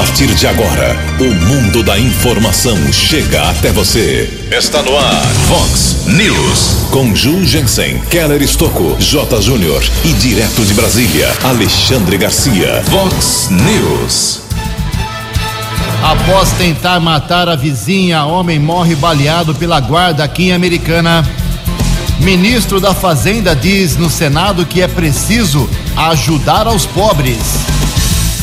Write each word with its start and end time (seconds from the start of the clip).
partir 0.00 0.34
de 0.34 0.46
agora, 0.46 0.96
o 1.18 1.24
mundo 1.24 1.82
da 1.82 1.98
informação 1.98 2.90
chega 2.90 3.50
até 3.50 3.70
você. 3.70 4.48
Está 4.50 4.80
no 4.80 4.96
ar, 4.96 5.26
Fox 5.46 6.06
News. 6.06 6.86
Com 6.90 7.14
Ju 7.14 7.44
Jensen, 7.44 8.00
Keller 8.08 8.40
Estocco, 8.40 8.96
J. 8.98 9.42
Júnior 9.42 9.84
e 10.02 10.14
direto 10.14 10.64
de 10.64 10.72
Brasília, 10.72 11.30
Alexandre 11.42 12.16
Garcia. 12.16 12.82
Fox 12.84 13.50
News. 13.50 14.40
Após 16.02 16.50
tentar 16.52 16.98
matar 16.98 17.50
a 17.50 17.54
vizinha, 17.54 18.24
homem 18.24 18.58
morre 18.58 18.94
baleado 18.94 19.54
pela 19.54 19.80
guarda 19.80 20.24
aqui 20.24 20.44
em 20.44 20.52
Americana. 20.52 21.28
Ministro 22.20 22.80
da 22.80 22.94
Fazenda 22.94 23.54
diz 23.54 23.98
no 23.98 24.08
Senado 24.08 24.64
que 24.64 24.80
é 24.80 24.88
preciso 24.88 25.68
ajudar 25.94 26.66
aos 26.66 26.86
pobres. 26.86 27.36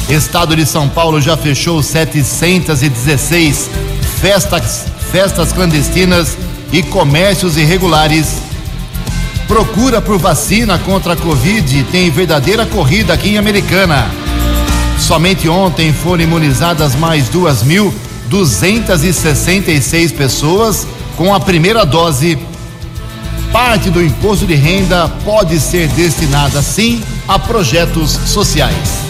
Estado 0.10 0.56
de 0.56 0.66
São 0.66 0.88
Paulo 0.88 1.20
já 1.20 1.36
fechou 1.36 1.84
716 1.84 3.70
festas, 4.22 4.86
festas 5.12 5.52
clandestinas 5.52 6.38
e 6.72 6.82
comércios 6.82 7.58
irregulares. 7.58 8.38
Procura 9.50 10.02
por 10.02 10.18
vacina 10.18 10.80
contra 10.80 11.12
a 11.14 11.16
Covid 11.16 11.84
tem 11.92 12.10
verdadeira 12.10 12.66
corrida 12.66 13.14
aqui 13.14 13.32
em 13.32 13.38
Americana. 13.38 14.10
Somente 14.98 15.50
ontem 15.50 15.92
foram 15.92 16.24
imunizadas 16.24 16.96
mais 16.96 17.30
2.266 17.30 20.16
pessoas 20.16 20.88
com 21.18 21.36
a 21.36 21.40
primeira 21.40 21.86
dose. 21.86 22.40
Parte 23.52 23.90
do 23.90 24.02
imposto 24.02 24.46
de 24.46 24.56
renda 24.56 25.10
pode 25.26 25.60
ser 25.60 25.90
destinada, 25.90 26.62
sim, 26.62 27.04
a 27.28 27.38
projetos 27.38 28.12
sociais. 28.12 29.07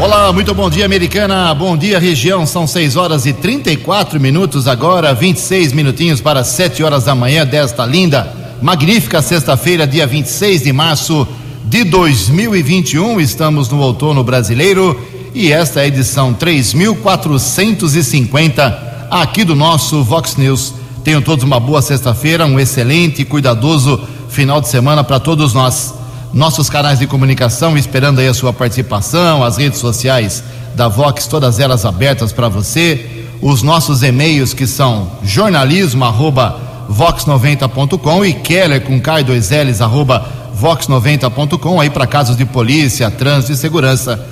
Olá, 0.00 0.32
muito 0.32 0.54
bom 0.54 0.70
dia, 0.70 0.84
americana. 0.84 1.52
Bom 1.52 1.76
dia, 1.76 1.98
região. 1.98 2.46
São 2.46 2.68
6 2.68 2.94
horas 2.94 3.26
e 3.26 3.32
34 3.32 4.20
minutos 4.20 4.68
agora, 4.68 5.12
26 5.12 5.72
minutinhos 5.72 6.20
para 6.20 6.44
7 6.44 6.84
horas 6.84 7.06
da 7.06 7.16
manhã 7.16 7.44
desta 7.44 7.84
linda, 7.84 8.32
magnífica 8.62 9.20
sexta-feira, 9.20 9.88
dia 9.88 10.06
26 10.06 10.62
de 10.62 10.72
março 10.72 11.26
de 11.64 11.82
2021. 11.82 13.20
Estamos 13.20 13.68
no 13.70 13.80
outono 13.80 14.22
brasileiro 14.22 15.04
e 15.34 15.50
esta 15.50 15.80
é 15.80 15.82
a 15.82 15.88
edição 15.88 16.32
3450 16.32 19.08
aqui 19.10 19.42
do 19.42 19.56
nosso 19.56 20.04
Vox 20.04 20.36
News. 20.36 20.74
Tenham 21.02 21.20
todos 21.20 21.42
uma 21.42 21.58
boa 21.58 21.82
sexta-feira, 21.82 22.46
um 22.46 22.60
excelente 22.60 23.22
e 23.22 23.24
cuidadoso 23.24 24.00
final 24.28 24.60
de 24.60 24.68
semana 24.68 25.02
para 25.02 25.18
todos 25.18 25.54
nós 25.54 25.97
nossos 26.32 26.68
canais 26.68 26.98
de 26.98 27.06
comunicação, 27.06 27.76
esperando 27.76 28.20
aí 28.20 28.28
a 28.28 28.34
sua 28.34 28.52
participação, 28.52 29.42
as 29.42 29.56
redes 29.56 29.78
sociais 29.78 30.42
da 30.74 30.88
Vox, 30.88 31.26
todas 31.26 31.58
elas 31.58 31.84
abertas 31.84 32.32
para 32.32 32.48
você, 32.48 33.24
os 33.40 33.62
nossos 33.62 34.02
e-mails 34.02 34.52
que 34.52 34.66
são 34.66 35.10
jornalismo 35.22 36.04
arroba 36.04 36.60
vox90.com 36.90 38.24
e 38.24 38.32
keller 38.32 38.82
com 38.82 39.00
K 39.00 39.22
2 39.22 39.50
L's 39.50 39.80
arroba 39.80 40.26
vox90.com 40.60 41.80
aí 41.80 41.90
para 41.90 42.06
casos 42.06 42.36
de 42.36 42.44
polícia, 42.44 43.10
trânsito 43.10 43.52
e 43.52 43.56
segurança. 43.56 44.24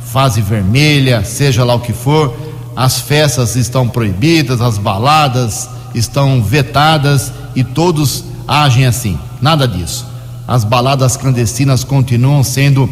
fase 0.00 0.40
vermelha, 0.40 1.24
seja 1.24 1.64
lá 1.64 1.74
o 1.74 1.80
que 1.80 1.92
for, 1.92 2.34
as 2.76 3.00
festas 3.00 3.56
estão 3.56 3.88
proibidas, 3.88 4.60
as 4.60 4.78
baladas 4.78 5.68
estão 5.94 6.42
vetadas 6.42 7.32
e 7.54 7.62
todos 7.62 8.24
agem 8.48 8.86
assim. 8.86 9.18
Nada 9.40 9.68
disso. 9.68 10.06
As 10.46 10.64
baladas 10.64 11.16
clandestinas 11.16 11.84
continuam 11.84 12.42
sendo 12.42 12.88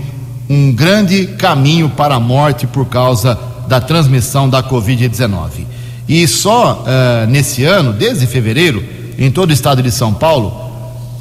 um 0.49 0.73
grande 0.73 1.27
caminho 1.39 1.89
para 1.89 2.17
a 2.17 2.21
morte 2.21 2.67
por 2.67 2.87
causa 2.87 3.39
da 3.69 3.81
transmissão 3.81 4.49
da 4.49 4.63
Covid-19. 4.63 5.67
E 6.09 6.27
só 6.29 6.83
uh, 6.85 7.31
nesse 7.31 7.65
ano, 7.65 7.93
desde 7.93 8.27
fevereiro, 8.27 8.85
em 9.19 9.31
todo 9.31 9.51
o 9.51 9.53
estado 9.53 9.83
de 9.83 9.91
São 9.91 10.13
Paulo, 10.13 10.72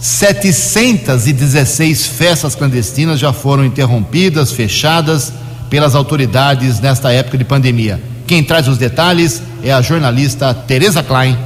716 0.02 2.08
festas 2.08 2.56
clandestinas 2.56 3.20
já 3.20 3.32
foram 3.32 3.64
interrompidas, 3.64 4.52
fechadas 4.52 5.32
pelas 5.70 5.94
autoridades 5.94 6.80
nesta 6.80 7.12
época 7.12 7.38
de 7.38 7.46
pandemia. 7.46 8.02
Quem 8.26 8.44
traz 8.44 8.68
os 8.68 8.80
detalhes 8.80 9.44
é 9.64 9.72
a 9.72 9.80
jornalista 9.80 10.56
Tereza 10.56 11.04
Klein. 11.04 11.38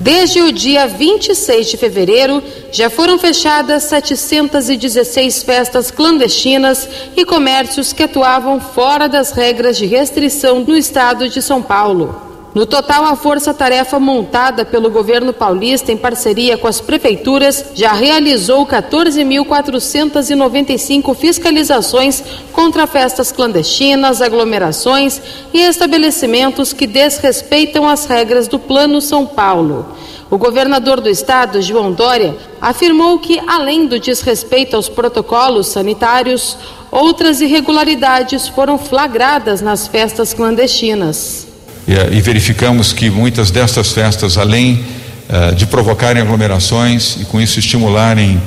Desde 0.00 0.40
o 0.40 0.50
dia 0.50 0.88
26 0.88 1.70
de 1.70 1.76
fevereiro, 1.76 2.42
já 2.72 2.90
foram 2.90 3.16
fechadas 3.16 3.84
716 3.84 5.44
festas 5.44 5.92
clandestinas 5.92 6.88
e 7.16 7.24
comércios 7.24 7.92
que 7.92 8.02
atuavam 8.02 8.60
fora 8.60 9.08
das 9.08 9.30
regras 9.30 9.76
de 9.76 9.86
restrição 9.86 10.64
no 10.64 10.76
estado 10.76 11.28
de 11.28 11.40
São 11.40 11.62
Paulo. 11.62 12.29
No 12.52 12.66
total, 12.66 13.04
a 13.04 13.14
força-tarefa 13.14 14.00
montada 14.00 14.64
pelo 14.64 14.90
governo 14.90 15.32
paulista 15.32 15.92
em 15.92 15.96
parceria 15.96 16.58
com 16.58 16.66
as 16.66 16.80
prefeituras 16.80 17.66
já 17.76 17.92
realizou 17.92 18.66
14.495 18.66 21.14
fiscalizações 21.14 22.20
contra 22.52 22.88
festas 22.88 23.30
clandestinas, 23.30 24.20
aglomerações 24.20 25.22
e 25.54 25.60
estabelecimentos 25.60 26.72
que 26.72 26.88
desrespeitam 26.88 27.88
as 27.88 28.06
regras 28.06 28.48
do 28.48 28.58
Plano 28.58 29.00
São 29.00 29.24
Paulo. 29.26 29.86
O 30.28 30.36
governador 30.36 31.00
do 31.00 31.08
estado, 31.08 31.62
João 31.62 31.92
Dória, 31.92 32.36
afirmou 32.60 33.20
que, 33.20 33.40
além 33.46 33.86
do 33.86 34.00
desrespeito 34.00 34.74
aos 34.74 34.88
protocolos 34.88 35.68
sanitários, 35.68 36.56
outras 36.90 37.40
irregularidades 37.40 38.48
foram 38.48 38.76
flagradas 38.76 39.60
nas 39.60 39.86
festas 39.86 40.34
clandestinas 40.34 41.48
e, 41.90 42.18
e 42.18 42.20
verificamos 42.20 42.92
que 42.92 43.10
muitas 43.10 43.50
dessas 43.50 43.90
festas, 43.90 44.38
além 44.38 44.84
uh, 45.28 45.54
de 45.56 45.66
provocarem 45.66 46.22
aglomerações 46.22 47.16
e 47.20 47.24
com 47.24 47.40
isso 47.40 47.58
estimularem 47.58 48.40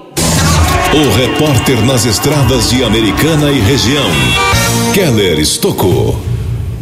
O 0.95 1.11
repórter 1.15 1.85
nas 1.85 2.07
estradas 2.07 2.71
de 2.71 2.83
Americana 2.83 3.51
e 3.51 3.61
região, 3.61 4.09
Keller 4.95 5.39
Estocou. 5.39 6.17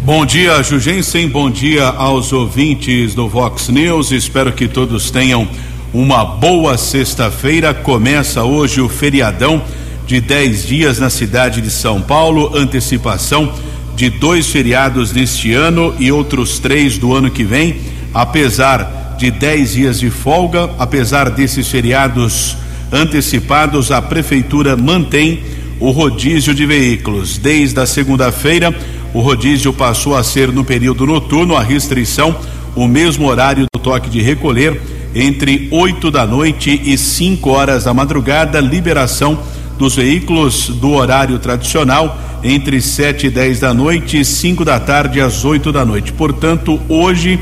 Bom 0.07 0.25
dia, 0.25 0.63
Jugensen. 0.63 1.29
Bom 1.29 1.51
dia 1.51 1.89
aos 1.89 2.33
ouvintes 2.33 3.13
do 3.13 3.29
Vox 3.29 3.69
News. 3.69 4.13
Espero 4.13 4.53
que 4.53 4.69
todos 4.69 5.11
tenham 5.11 5.49
uma 5.93 6.25
boa 6.25 6.79
sexta-feira. 6.79 7.75
Começa 7.75 8.45
hoje 8.45 8.81
o 8.81 8.89
feriadão 8.89 9.61
de 10.07 10.21
10 10.21 10.65
dias 10.65 11.01
na 11.01 11.11
cidade 11.11 11.61
de 11.61 11.73
São 11.73 12.01
Paulo. 12.01 12.57
Antecipação 12.57 13.53
de 13.97 14.09
dois 14.09 14.47
feriados 14.47 15.11
neste 15.11 15.53
ano 15.53 15.93
e 15.99 16.13
outros 16.13 16.61
três 16.61 16.97
do 16.97 17.13
ano 17.13 17.29
que 17.29 17.43
vem. 17.43 17.81
Apesar 18.15 19.17
de 19.19 19.33
10 19.33 19.73
dias 19.73 19.99
de 19.99 20.09
folga, 20.09 20.71
apesar 20.79 21.31
desses 21.31 21.67
feriados 21.67 22.57
antecipados, 22.93 23.91
a 23.91 24.01
prefeitura 24.01 24.77
mantém 24.77 25.43
o 25.81 25.91
rodízio 25.91 26.55
de 26.55 26.65
veículos. 26.65 27.39
Desde 27.39 27.81
a 27.81 27.87
segunda-feira, 27.87 28.73
o 29.17 29.23
rodízio 29.23 29.73
passou 29.73 30.15
a 30.15 30.23
ser 30.23 30.53
no 30.53 30.63
período 30.63 31.07
noturno, 31.07 31.57
a 31.57 31.63
restrição, 31.63 32.37
o 32.75 32.87
mesmo 32.87 33.27
horário 33.27 33.65
do 33.73 33.81
toque 33.81 34.11
de 34.11 34.21
recolher, 34.21 34.79
entre 35.15 35.69
8 35.71 36.11
da 36.11 36.27
noite 36.27 36.83
e 36.85 36.99
5 36.99 37.49
horas 37.49 37.85
da 37.85 37.95
madrugada, 37.95 38.61
liberação 38.61 39.39
dos 39.79 39.97
veículos 39.97 40.69
do 40.69 40.91
horário 40.91 41.39
tradicional, 41.39 42.21
entre 42.45 42.79
7 42.79 43.29
e 43.29 43.31
10 43.31 43.61
da 43.61 43.73
noite 43.73 44.21
e 44.21 44.25
5 44.25 44.63
da 44.67 44.79
tarde 44.79 45.19
às 45.19 45.47
8 45.47 45.73
da 45.73 45.83
noite. 45.83 46.13
Portanto, 46.13 46.79
hoje 46.87 47.41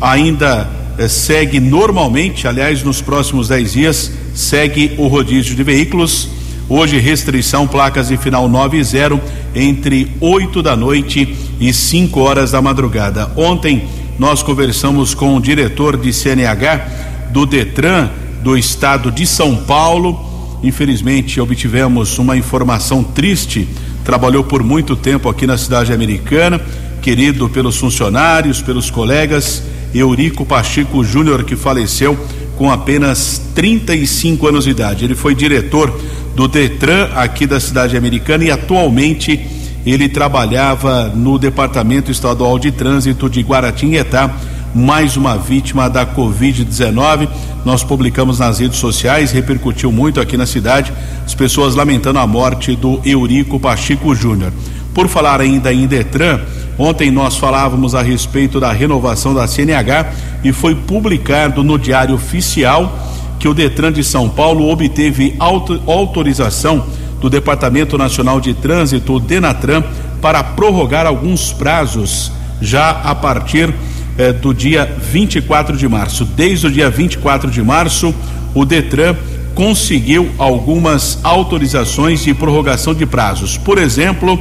ainda 0.00 0.70
eh, 0.96 1.08
segue 1.08 1.58
normalmente, 1.58 2.46
aliás, 2.46 2.84
nos 2.84 3.02
próximos 3.02 3.48
10 3.48 3.72
dias, 3.72 4.12
segue 4.36 4.94
o 4.96 5.08
rodízio 5.08 5.56
de 5.56 5.64
veículos. 5.64 6.37
Hoje, 6.70 6.98
restrição 6.98 7.66
placas 7.66 8.08
de 8.08 8.18
final 8.18 8.46
9 8.46 8.76
e 8.76 8.84
0 8.84 9.18
entre 9.54 10.12
8 10.20 10.62
da 10.62 10.76
noite 10.76 11.34
e 11.58 11.72
5 11.72 12.20
horas 12.20 12.50
da 12.50 12.60
madrugada. 12.60 13.32
Ontem 13.36 13.88
nós 14.18 14.42
conversamos 14.42 15.14
com 15.14 15.34
o 15.34 15.40
diretor 15.40 15.96
de 15.96 16.12
CNH 16.12 17.30
do 17.30 17.46
Detran 17.46 18.10
do 18.42 18.54
estado 18.54 19.10
de 19.10 19.26
São 19.26 19.56
Paulo. 19.56 20.58
Infelizmente, 20.62 21.40
obtivemos 21.40 22.18
uma 22.18 22.36
informação 22.36 23.02
triste. 23.02 23.66
Trabalhou 24.04 24.44
por 24.44 24.62
muito 24.62 24.94
tempo 24.94 25.30
aqui 25.30 25.46
na 25.46 25.56
cidade 25.56 25.90
americana, 25.90 26.60
querido 27.00 27.48
pelos 27.48 27.78
funcionários, 27.78 28.60
pelos 28.60 28.90
colegas, 28.90 29.62
Eurico 29.94 30.44
Pacheco 30.44 31.02
Júnior, 31.02 31.44
que 31.44 31.56
faleceu 31.56 32.18
com 32.58 32.70
apenas 32.70 33.40
35 33.54 34.48
anos 34.48 34.64
de 34.64 34.70
idade. 34.70 35.04
Ele 35.04 35.14
foi 35.14 35.34
diretor 35.34 35.96
do 36.38 36.46
Detran 36.46 37.08
aqui 37.16 37.48
da 37.48 37.58
cidade 37.58 37.96
americana 37.96 38.44
e 38.44 38.50
atualmente 38.52 39.44
ele 39.84 40.08
trabalhava 40.08 41.08
no 41.08 41.36
Departamento 41.36 42.12
Estadual 42.12 42.60
de 42.60 42.70
Trânsito 42.70 43.28
de 43.28 43.40
Guaratinguetá, 43.40 44.30
mais 44.72 45.16
uma 45.16 45.36
vítima 45.36 45.90
da 45.90 46.06
Covid-19. 46.06 47.28
Nós 47.64 47.82
publicamos 47.82 48.38
nas 48.38 48.60
redes 48.60 48.78
sociais, 48.78 49.32
repercutiu 49.32 49.90
muito 49.90 50.20
aqui 50.20 50.36
na 50.36 50.46
cidade, 50.46 50.92
as 51.26 51.34
pessoas 51.34 51.74
lamentando 51.74 52.20
a 52.20 52.26
morte 52.26 52.76
do 52.76 53.00
Eurico 53.04 53.58
Pacheco 53.58 54.14
Júnior. 54.14 54.52
Por 54.94 55.08
falar 55.08 55.40
ainda 55.40 55.72
em 55.72 55.88
Detran, 55.88 56.38
ontem 56.78 57.10
nós 57.10 57.36
falávamos 57.36 57.96
a 57.96 58.02
respeito 58.02 58.60
da 58.60 58.70
renovação 58.70 59.34
da 59.34 59.48
CNH 59.48 60.12
e 60.44 60.52
foi 60.52 60.76
publicado 60.76 61.64
no 61.64 61.76
Diário 61.76 62.14
Oficial 62.14 63.07
que 63.38 63.48
o 63.48 63.54
Detran 63.54 63.92
de 63.92 64.02
São 64.02 64.28
Paulo 64.28 64.68
obteve 64.68 65.34
auto, 65.38 65.80
autorização 65.86 66.84
do 67.20 67.30
Departamento 67.30 67.96
Nacional 67.96 68.40
de 68.40 68.54
Trânsito, 68.54 69.14
o 69.14 69.20
Denatran, 69.20 69.82
para 70.20 70.42
prorrogar 70.42 71.06
alguns 71.06 71.52
prazos 71.52 72.32
já 72.60 72.90
a 72.90 73.14
partir 73.14 73.72
eh, 74.16 74.32
do 74.32 74.52
dia 74.52 74.84
24 74.84 75.76
de 75.76 75.88
março. 75.88 76.24
Desde 76.24 76.66
o 76.66 76.70
dia 76.70 76.90
24 76.90 77.50
de 77.50 77.62
março, 77.62 78.14
o 78.54 78.64
Detran 78.64 79.14
conseguiu 79.54 80.30
algumas 80.38 81.18
autorizações 81.22 82.22
de 82.22 82.34
prorrogação 82.34 82.94
de 82.94 83.04
prazos. 83.06 83.56
Por 83.56 83.78
exemplo, 83.78 84.38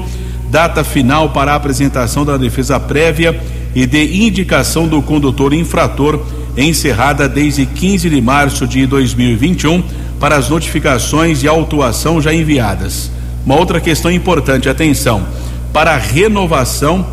data 0.50 0.84
final 0.84 1.30
para 1.30 1.54
a 1.54 1.56
apresentação 1.56 2.24
da 2.24 2.38
defesa 2.38 2.80
prévia 2.80 3.40
e 3.76 3.86
de 3.86 4.26
indicação 4.26 4.88
do 4.88 5.02
condutor 5.02 5.54
infrator 5.54 6.20
encerrada 6.58 7.30
desde 7.30 7.66
15 7.66 8.10
de 8.10 8.22
março 8.22 8.68
de 8.68 8.86
2021 8.86 9.84
para 10.20 10.36
as 10.36 10.50
notificações 10.50 11.42
de 11.42 11.48
autuação 11.48 12.22
já 12.22 12.34
enviadas. 12.34 13.12
Uma 13.46 13.56
outra 13.56 13.80
questão 13.80 14.12
importante, 14.12 14.68
atenção, 14.68 15.26
para 15.72 15.94
a 15.94 15.98
renovação 15.98 17.06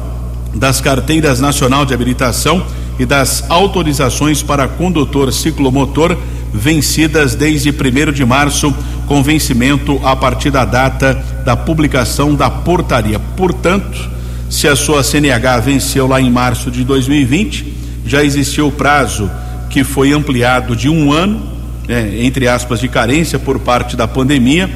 das 0.54 0.80
carteiras 0.80 1.40
nacional 1.40 1.84
de 1.84 1.92
habilitação 1.92 2.64
e 2.98 3.04
das 3.04 3.48
autorizações 3.50 4.42
para 4.42 4.68
condutor 4.68 5.32
ciclomotor 5.32 6.16
vencidas 6.52 7.34
desde 7.34 7.70
1 7.70 8.12
de 8.12 8.24
março, 8.24 8.72
com 9.06 9.22
vencimento 9.22 10.00
a 10.04 10.14
partir 10.14 10.50
da 10.50 10.64
data 10.64 11.14
da 11.44 11.56
publicação 11.56 12.34
da 12.34 12.48
portaria. 12.48 13.18
Portanto, 13.36 14.10
se 14.48 14.68
a 14.68 14.76
sua 14.76 15.02
CNH 15.02 15.58
venceu 15.60 16.06
lá 16.06 16.20
em 16.20 16.30
março 16.30 16.70
de 16.70 16.84
2020, 16.84 17.83
já 18.06 18.22
existiu 18.22 18.68
o 18.68 18.72
prazo 18.72 19.30
que 19.70 19.82
foi 19.82 20.12
ampliado 20.12 20.76
de 20.76 20.88
um 20.88 21.12
ano, 21.12 21.42
né, 21.88 22.24
entre 22.24 22.46
aspas, 22.46 22.80
de 22.80 22.88
carência 22.88 23.38
por 23.38 23.58
parte 23.58 23.96
da 23.96 24.06
pandemia, 24.06 24.70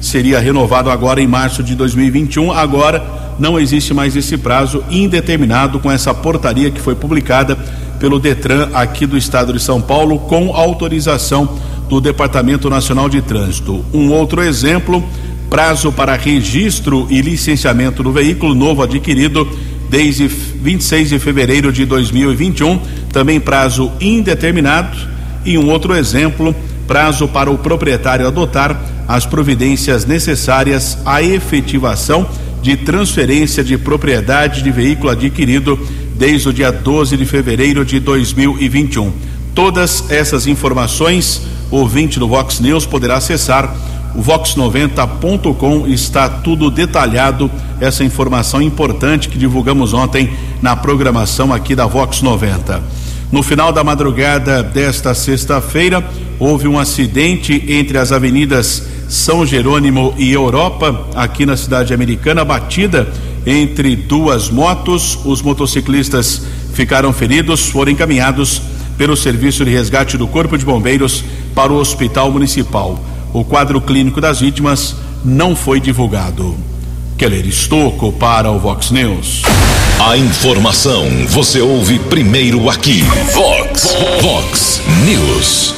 seria 0.00 0.38
renovado 0.38 0.90
agora 0.90 1.20
em 1.20 1.26
março 1.26 1.62
de 1.62 1.74
2021. 1.74 2.52
Agora 2.52 3.04
não 3.38 3.58
existe 3.58 3.92
mais 3.92 4.14
esse 4.14 4.36
prazo 4.36 4.84
indeterminado 4.90 5.80
com 5.80 5.90
essa 5.90 6.14
portaria 6.14 6.70
que 6.70 6.80
foi 6.80 6.94
publicada 6.94 7.56
pelo 7.98 8.18
Detran 8.18 8.68
aqui 8.74 9.06
do 9.06 9.16
estado 9.16 9.52
de 9.52 9.60
São 9.60 9.80
Paulo 9.80 10.18
com 10.18 10.54
autorização 10.54 11.58
do 11.88 12.00
Departamento 12.00 12.68
Nacional 12.68 13.08
de 13.08 13.22
Trânsito. 13.22 13.84
Um 13.92 14.10
outro 14.10 14.42
exemplo, 14.42 15.02
prazo 15.48 15.90
para 15.92 16.16
registro 16.16 17.06
e 17.10 17.20
licenciamento 17.20 18.02
do 18.02 18.12
veículo 18.12 18.54
novo 18.54 18.82
adquirido 18.82 19.48
desde 19.88 20.26
26 20.26 21.10
de 21.10 21.18
fevereiro 21.18 21.72
de 21.72 21.84
2021, 21.84 22.78
também 23.12 23.38
prazo 23.38 23.92
indeterminado. 24.00 24.96
E 25.44 25.58
um 25.58 25.68
outro 25.70 25.94
exemplo, 25.94 26.54
prazo 26.86 27.28
para 27.28 27.50
o 27.50 27.58
proprietário 27.58 28.26
adotar 28.26 28.80
as 29.06 29.26
providências 29.26 30.04
necessárias 30.04 30.98
à 31.04 31.22
efetivação 31.22 32.26
de 32.62 32.76
transferência 32.76 33.62
de 33.62 33.76
propriedade 33.76 34.62
de 34.62 34.70
veículo 34.70 35.10
adquirido 35.10 35.78
desde 36.16 36.48
o 36.48 36.52
dia 36.52 36.72
12 36.72 37.16
de 37.16 37.26
fevereiro 37.26 37.84
de 37.84 38.00
2021. 38.00 39.12
Todas 39.54 40.10
essas 40.10 40.46
informações, 40.46 41.42
o 41.70 41.76
ouvinte 41.76 42.18
do 42.18 42.26
Vox 42.26 42.60
News 42.60 42.86
poderá 42.86 43.16
acessar 43.16 43.74
o 44.14 44.22
vox90.com 44.22 45.86
está 45.88 46.28
tudo 46.28 46.70
detalhado, 46.70 47.50
essa 47.80 48.04
informação 48.04 48.62
importante 48.62 49.28
que 49.28 49.36
divulgamos 49.36 49.92
ontem 49.92 50.32
na 50.62 50.76
programação 50.76 51.52
aqui 51.52 51.74
da 51.74 51.86
Vox 51.86 52.22
90. 52.22 52.82
No 53.32 53.42
final 53.42 53.72
da 53.72 53.82
madrugada 53.82 54.62
desta 54.62 55.12
sexta-feira, 55.14 56.04
houve 56.38 56.68
um 56.68 56.78
acidente 56.78 57.64
entre 57.68 57.98
as 57.98 58.12
avenidas 58.12 58.84
São 59.08 59.44
Jerônimo 59.44 60.14
e 60.16 60.32
Europa, 60.32 61.08
aqui 61.16 61.44
na 61.44 61.56
cidade 61.56 61.92
americana, 61.92 62.44
batida 62.44 63.08
entre 63.44 63.96
duas 63.96 64.48
motos. 64.48 65.18
Os 65.24 65.42
motociclistas 65.42 66.42
ficaram 66.72 67.12
feridos, 67.12 67.68
foram 67.68 67.90
encaminhados 67.90 68.62
pelo 68.96 69.16
Serviço 69.16 69.64
de 69.64 69.72
Resgate 69.72 70.16
do 70.16 70.28
Corpo 70.28 70.56
de 70.56 70.64
Bombeiros 70.64 71.24
para 71.54 71.72
o 71.72 71.76
Hospital 71.76 72.30
Municipal. 72.30 73.13
O 73.34 73.42
quadro 73.44 73.80
clínico 73.80 74.20
das 74.20 74.40
vítimas 74.40 74.94
não 75.24 75.56
foi 75.56 75.80
divulgado. 75.80 76.56
Keller 77.18 77.44
Estocco 77.44 78.12
para 78.12 78.48
o 78.48 78.60
Vox 78.60 78.92
News. 78.92 79.42
A 79.98 80.16
informação 80.16 81.04
você 81.26 81.60
ouve 81.60 81.98
primeiro 81.98 82.70
aqui. 82.70 83.02
Vox, 83.34 83.92
Vox 84.22 84.80
News. 85.04 85.74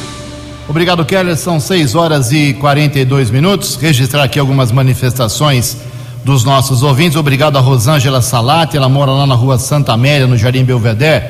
Obrigado, 0.69 1.03
Keller. 1.07 1.35
São 1.35 1.59
6 1.59 1.95
horas 1.95 2.31
e 2.31 2.53
42 2.61 3.31
minutos. 3.31 3.77
Registrar 3.77 4.25
aqui 4.25 4.39
algumas 4.39 4.71
manifestações 4.71 5.79
dos 6.23 6.45
nossos 6.45 6.83
ouvintes. 6.83 7.17
Obrigado 7.17 7.57
a 7.57 7.61
Rosângela 7.61 8.21
Salati, 8.21 8.77
ela 8.77 8.91
mora 8.91 9.13
lá 9.13 9.27
na 9.27 9.35
rua 9.35 9.59
Santa 9.59 9.95
Amélia, 9.95 10.27
no 10.27 10.37
Jardim 10.37 10.63
Belvedere. 10.63 11.25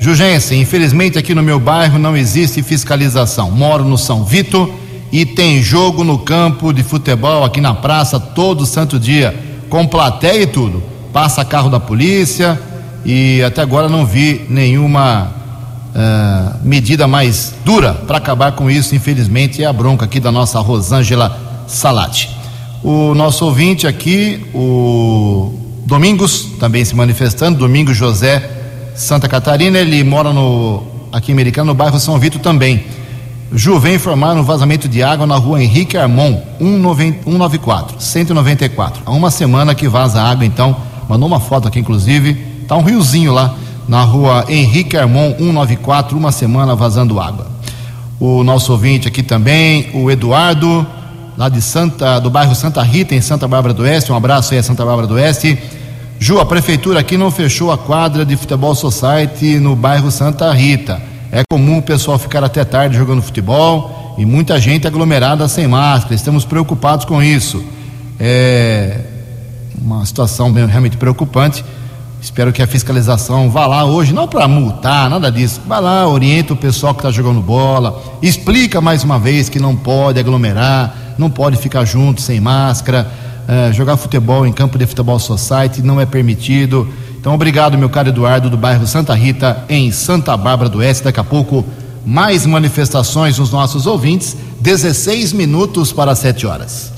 Jugensen, 0.00 0.58
infelizmente 0.58 1.18
aqui 1.18 1.34
no 1.34 1.42
meu 1.42 1.60
bairro 1.60 1.98
não 1.98 2.16
existe 2.16 2.62
fiscalização. 2.62 3.50
Moro 3.50 3.84
no 3.84 3.98
São 3.98 4.24
Vito 4.24 4.72
e 5.12 5.24
tem 5.24 5.62
jogo 5.62 6.04
no 6.04 6.18
campo 6.18 6.72
de 6.72 6.82
futebol 6.82 7.44
aqui 7.44 7.60
na 7.60 7.74
praça 7.74 8.18
todo 8.18 8.66
santo 8.66 8.98
dia, 8.98 9.34
com 9.68 9.86
plateia 9.86 10.42
e 10.42 10.46
tudo. 10.46 10.82
Passa 11.12 11.44
carro 11.44 11.70
da 11.70 11.80
polícia 11.80 12.60
e 13.04 13.42
até 13.42 13.62
agora 13.62 13.88
não 13.88 14.04
vi 14.04 14.44
nenhuma 14.48 15.32
uh, 15.94 16.66
medida 16.66 17.06
mais 17.06 17.54
dura 17.64 17.94
para 17.94 18.18
acabar 18.18 18.52
com 18.52 18.70
isso, 18.70 18.94
infelizmente, 18.94 19.62
é 19.62 19.66
a 19.66 19.72
bronca 19.72 20.04
aqui 20.04 20.20
da 20.20 20.32
nossa 20.32 20.58
Rosângela 20.60 21.64
Salate. 21.66 22.30
O 22.82 23.14
nosso 23.14 23.44
ouvinte 23.44 23.86
aqui, 23.86 24.44
o 24.54 25.54
Domingos, 25.86 26.48
também 26.58 26.84
se 26.84 26.94
manifestando, 26.94 27.58
Domingos 27.58 27.96
José 27.96 28.50
Santa 28.94 29.28
Catarina, 29.28 29.78
ele 29.78 30.02
mora 30.02 30.32
no 30.32 30.82
aqui 31.12 31.30
Americano, 31.30 31.68
no 31.68 31.74
bairro 31.74 31.98
São 32.00 32.18
Vito 32.18 32.38
também. 32.38 32.84
Ju, 33.52 33.78
vem 33.78 33.94
informar 33.94 34.34
no 34.34 34.42
vazamento 34.42 34.88
de 34.88 35.02
água 35.04 35.24
na 35.24 35.36
rua 35.36 35.62
Henrique 35.62 35.96
Armon, 35.96 36.40
194, 36.58 38.00
194. 38.00 39.02
Há 39.06 39.12
uma 39.12 39.30
semana 39.30 39.72
que 39.72 39.86
vaza 39.86 40.20
água, 40.20 40.44
então, 40.44 40.76
mandou 41.08 41.28
uma 41.28 41.38
foto 41.38 41.68
aqui, 41.68 41.78
inclusive, 41.78 42.34
tá 42.66 42.74
um 42.74 42.82
riozinho 42.82 43.32
lá 43.32 43.54
na 43.86 44.02
rua 44.02 44.44
Henrique 44.48 44.96
Armon, 44.96 45.32
194, 45.38 46.18
uma 46.18 46.32
semana 46.32 46.74
vazando 46.74 47.20
água. 47.20 47.46
O 48.18 48.42
nosso 48.42 48.72
ouvinte 48.72 49.06
aqui 49.06 49.22
também, 49.22 49.90
o 49.94 50.10
Eduardo, 50.10 50.84
lá 51.38 51.48
de 51.48 51.62
Santa, 51.62 52.18
do 52.18 52.28
bairro 52.28 52.54
Santa 52.54 52.82
Rita, 52.82 53.14
em 53.14 53.20
Santa 53.20 53.46
Bárbara 53.46 53.72
do 53.72 53.84
Oeste, 53.84 54.10
um 54.10 54.16
abraço 54.16 54.54
aí 54.54 54.58
a 54.58 54.62
Santa 54.62 54.84
Bárbara 54.84 55.06
do 55.06 55.14
Oeste. 55.14 55.56
Ju, 56.18 56.40
a 56.40 56.46
prefeitura 56.46 56.98
aqui 56.98 57.16
não 57.16 57.30
fechou 57.30 57.70
a 57.70 57.78
quadra 57.78 58.26
de 58.26 58.36
futebol 58.36 58.74
society 58.74 59.60
no 59.60 59.76
bairro 59.76 60.10
Santa 60.10 60.52
Rita. 60.52 61.00
É 61.30 61.42
comum 61.50 61.78
o 61.78 61.82
pessoal 61.82 62.18
ficar 62.18 62.44
até 62.44 62.64
tarde 62.64 62.96
jogando 62.96 63.20
futebol 63.20 64.14
e 64.16 64.24
muita 64.24 64.58
gente 64.60 64.86
aglomerada 64.86 65.46
sem 65.48 65.66
máscara. 65.66 66.14
Estamos 66.14 66.44
preocupados 66.44 67.04
com 67.04 67.22
isso. 67.22 67.64
É 68.18 69.00
uma 69.80 70.04
situação 70.04 70.52
bem, 70.52 70.66
realmente 70.66 70.96
preocupante. 70.96 71.64
Espero 72.20 72.52
que 72.52 72.62
a 72.62 72.66
fiscalização 72.66 73.50
vá 73.50 73.66
lá 73.66 73.84
hoje, 73.84 74.12
não 74.12 74.26
para 74.26 74.48
multar, 74.48 75.08
nada 75.08 75.30
disso. 75.30 75.60
Vá 75.66 75.78
lá, 75.78 76.08
orienta 76.08 76.54
o 76.54 76.56
pessoal 76.56 76.94
que 76.94 77.00
está 77.00 77.10
jogando 77.10 77.40
bola, 77.40 78.02
explica 78.20 78.80
mais 78.80 79.04
uma 79.04 79.18
vez 79.18 79.48
que 79.48 79.60
não 79.60 79.76
pode 79.76 80.18
aglomerar, 80.18 81.14
não 81.18 81.30
pode 81.30 81.56
ficar 81.56 81.84
junto 81.84 82.20
sem 82.20 82.40
máscara 82.40 83.06
Uh, 83.48 83.72
jogar 83.72 83.96
futebol 83.96 84.46
em 84.46 84.52
campo 84.52 84.76
de 84.76 84.86
futebol 84.86 85.18
society 85.18 85.82
não 85.82 86.00
é 86.00 86.06
permitido. 86.06 86.88
Então, 87.18 87.34
obrigado, 87.34 87.78
meu 87.78 87.88
caro 87.88 88.08
Eduardo, 88.08 88.50
do 88.50 88.56
bairro 88.56 88.86
Santa 88.86 89.14
Rita, 89.14 89.64
em 89.68 89.90
Santa 89.92 90.36
Bárbara 90.36 90.68
do 90.68 90.78
Oeste. 90.78 91.04
Daqui 91.04 91.20
a 91.20 91.24
pouco, 91.24 91.64
mais 92.04 92.44
manifestações 92.46 93.36
dos 93.36 93.50
nossos 93.50 93.86
ouvintes. 93.86 94.36
16 94.60 95.32
minutos 95.32 95.92
para 95.92 96.14
7 96.14 96.46
horas. 96.46 96.92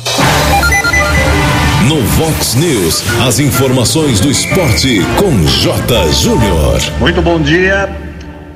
No 1.87 2.03
Vox 2.03 2.55
News, 2.55 3.03
as 3.27 3.39
informações 3.39 4.21
do 4.21 4.31
esporte 4.31 5.01
com 5.17 5.47
J. 5.47 6.13
Júnior. 6.13 6.81
Muito 7.01 7.23
bom 7.23 7.41
dia. 7.41 8.08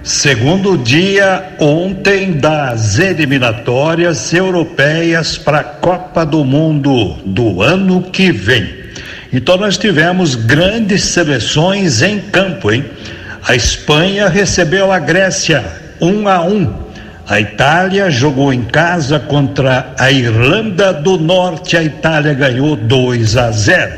Segundo 0.04 0.76
dia 0.76 1.54
ontem 1.60 2.32
das 2.32 2.98
eliminatórias 2.98 4.32
europeias 4.32 5.38
para 5.38 5.60
a 5.60 5.64
Copa 5.64 6.26
do 6.26 6.44
Mundo 6.44 7.14
do 7.24 7.62
ano 7.62 8.02
que 8.02 8.32
vem. 8.32 8.82
Então 9.32 9.56
nós 9.56 9.78
tivemos 9.78 10.34
grandes 10.34 11.04
seleções 11.04 12.02
em 12.02 12.18
campo, 12.18 12.72
hein? 12.72 12.84
A 13.46 13.54
Espanha 13.54 14.28
recebeu 14.28 14.90
a 14.90 14.98
Grécia 14.98 15.64
um 16.00 16.26
a 16.26 16.42
um. 16.42 16.82
A 17.28 17.40
Itália 17.40 18.10
jogou 18.10 18.52
em 18.52 18.62
casa 18.62 19.20
contra 19.20 19.94
a 19.96 20.10
Irlanda 20.10 20.92
do 20.92 21.16
Norte. 21.16 21.76
A 21.76 21.84
Itália 21.84 22.34
ganhou 22.34 22.74
2 22.74 23.36
a 23.36 23.52
0. 23.52 23.92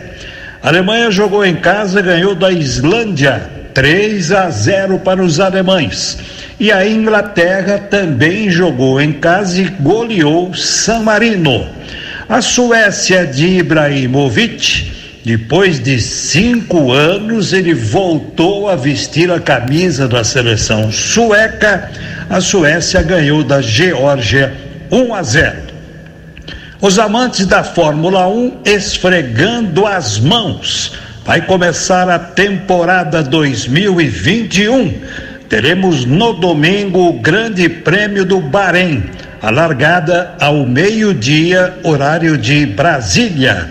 A 0.63 0.69
Alemanha 0.69 1.11
jogou 1.11 1.47
em 1.47 1.57
casa, 1.57 2.03
ganhou 2.03 2.35
da 2.35 2.53
Islândia 2.53 3.64
3 3.75 4.33
a 4.33 4.49
0 4.49 5.01
para 5.01 5.23
os 5.23 5.41
alemães. 5.41 6.17
E 6.59 6.71
a 6.71 6.87
Inglaterra 6.87 7.79
também 7.79 8.49
jogou 8.49 9.01
em 9.01 9.13
casa 9.13 9.61
e 9.61 9.65
goleou 9.65 10.55
San 10.55 11.01
Marino. 11.01 11.69
A 12.29 12.41
Suécia 12.41 13.27
de 13.27 13.59
Ibrahimovic, 13.59 14.93
depois 15.25 15.83
de 15.83 16.01
cinco 16.01 16.93
anos, 16.93 17.53
ele 17.53 17.75
voltou 17.75 18.69
a 18.69 18.77
vestir 18.77 19.31
a 19.31 19.41
camisa 19.41 20.07
da 20.07 20.23
seleção 20.23 20.93
sueca. 20.93 21.91
A 22.31 22.41
Suécia 22.41 23.03
ganhou 23.03 23.43
da 23.43 23.61
Geórgia 23.61 24.55
1 24.91 25.15
a 25.15 25.23
0. 25.23 25.57
Os 26.81 26.99
amantes 26.99 27.47
da 27.47 27.65
Fórmula 27.65 28.29
1 28.29 28.61
esfregando 28.65 29.87
as 29.87 30.21
mãos 30.21 30.93
Vai 31.25 31.41
começar 31.41 32.07
a 32.11 32.19
temporada 32.19 33.23
2021. 33.23 34.93
Teremos 35.49 36.05
no 36.05 36.35
domingo 36.35 37.09
o 37.09 37.13
Grande 37.15 37.67
Prêmio 37.67 38.27
do 38.27 38.43
Bahrein, 38.43 39.05
a 39.41 39.49
largada 39.49 40.35
ao 40.39 40.67
meio-dia, 40.67 41.79
horário 41.83 42.37
de 42.37 42.67
Brasília. 42.67 43.71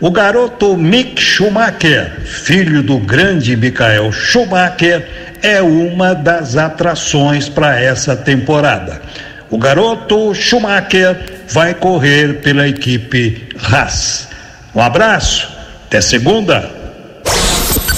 O 0.00 0.10
garoto 0.10 0.76
Mick 0.76 1.22
Schumacher, 1.22 2.20
filho 2.24 2.82
do 2.82 2.98
grande 2.98 3.56
Michael 3.56 4.10
Schumacher, 4.10 5.06
é 5.40 5.62
uma 5.62 6.16
das 6.16 6.56
atrações 6.56 7.48
para 7.48 7.80
essa 7.80 8.16
temporada. 8.16 9.00
O 9.48 9.56
garoto 9.56 10.34
Schumacher 10.34 11.16
vai 11.48 11.74
correr 11.74 12.40
pela 12.40 12.66
equipe 12.66 13.50
Haas. 13.70 14.26
Um 14.74 14.80
abraço, 14.80 15.48
até 15.86 16.00
segunda. 16.00 16.77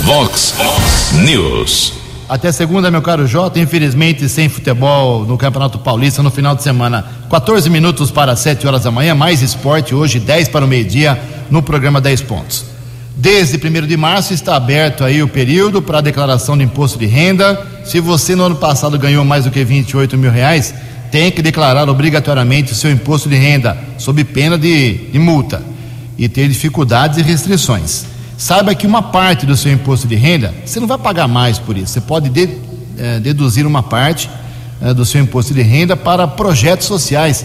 Vox 0.02 0.54
News. 1.25 1.92
Até 2.28 2.50
segunda, 2.52 2.90
meu 2.90 3.02
caro 3.02 3.26
Jota, 3.26 3.59
infelizmente 3.59 4.28
sem 4.28 4.49
futebol 4.49 5.25
no 5.26 5.37
Campeonato 5.37 5.78
Paulista 5.78 6.23
no 6.23 6.30
final 6.30 6.54
de 6.54 6.62
semana. 6.62 7.04
14 7.28 7.69
minutos 7.69 8.11
para 8.11 8.35
7 8.35 8.66
horas 8.66 8.85
da 8.85 8.90
manhã, 8.90 9.14
mais 9.14 9.42
esporte 9.42 9.95
hoje, 9.95 10.19
10 10.19 10.49
para 10.49 10.64
o 10.64 10.69
meio-dia, 10.69 11.21
no 11.50 11.62
programa 11.62 12.00
10 12.00 12.23
pontos. 12.23 12.64
Desde 13.16 13.57
1 13.57 13.87
de 13.87 13.97
março 13.97 14.33
está 14.33 14.57
aberto 14.57 15.04
aí 15.04 15.23
o 15.23 15.28
período 15.28 15.83
para 15.83 15.99
a 15.99 16.02
declaração 16.02 16.57
de 16.57 16.64
imposto 16.64 16.99
de 16.99 17.07
renda. 17.07 17.61
Se 17.85 18.00
você 18.00 18.35
no 18.35 18.45
ano 18.45 18.57
passado 18.57 18.99
ganhou 18.99 19.25
mais 19.25 19.45
do 19.45 19.50
que 19.50 19.62
28 19.62 20.16
mil 20.16 20.30
reais, 20.30 20.73
tem 21.11 21.30
que 21.30 21.42
declarar 21.42 21.88
obrigatoriamente 21.88 22.73
o 22.73 22.76
seu 22.76 22.90
imposto 22.90 23.28
de 23.28 23.37
renda, 23.37 23.76
sob 23.99 24.23
pena 24.25 24.57
de, 24.57 25.11
de 25.12 25.19
multa 25.19 25.62
e 26.16 26.28
ter 26.28 26.49
dificuldades 26.49 27.19
e 27.19 27.23
restrições 27.23 28.07
saiba 28.40 28.75
que 28.75 28.87
uma 28.87 29.02
parte 29.02 29.44
do 29.44 29.54
seu 29.54 29.70
imposto 29.70 30.09
de 30.09 30.14
renda, 30.14 30.54
você 30.64 30.80
não 30.80 30.87
vai 30.87 30.97
pagar 30.97 31.28
mais 31.28 31.59
por 31.59 31.76
isso. 31.76 31.92
Você 31.92 32.00
pode 32.00 32.30
de, 32.30 32.49
é, 32.97 33.20
deduzir 33.20 33.66
uma 33.66 33.82
parte 33.82 34.30
é, 34.80 34.94
do 34.94 35.04
seu 35.04 35.20
imposto 35.20 35.52
de 35.52 35.61
renda 35.61 35.94
para 35.94 36.26
projetos 36.26 36.87
sociais 36.87 37.44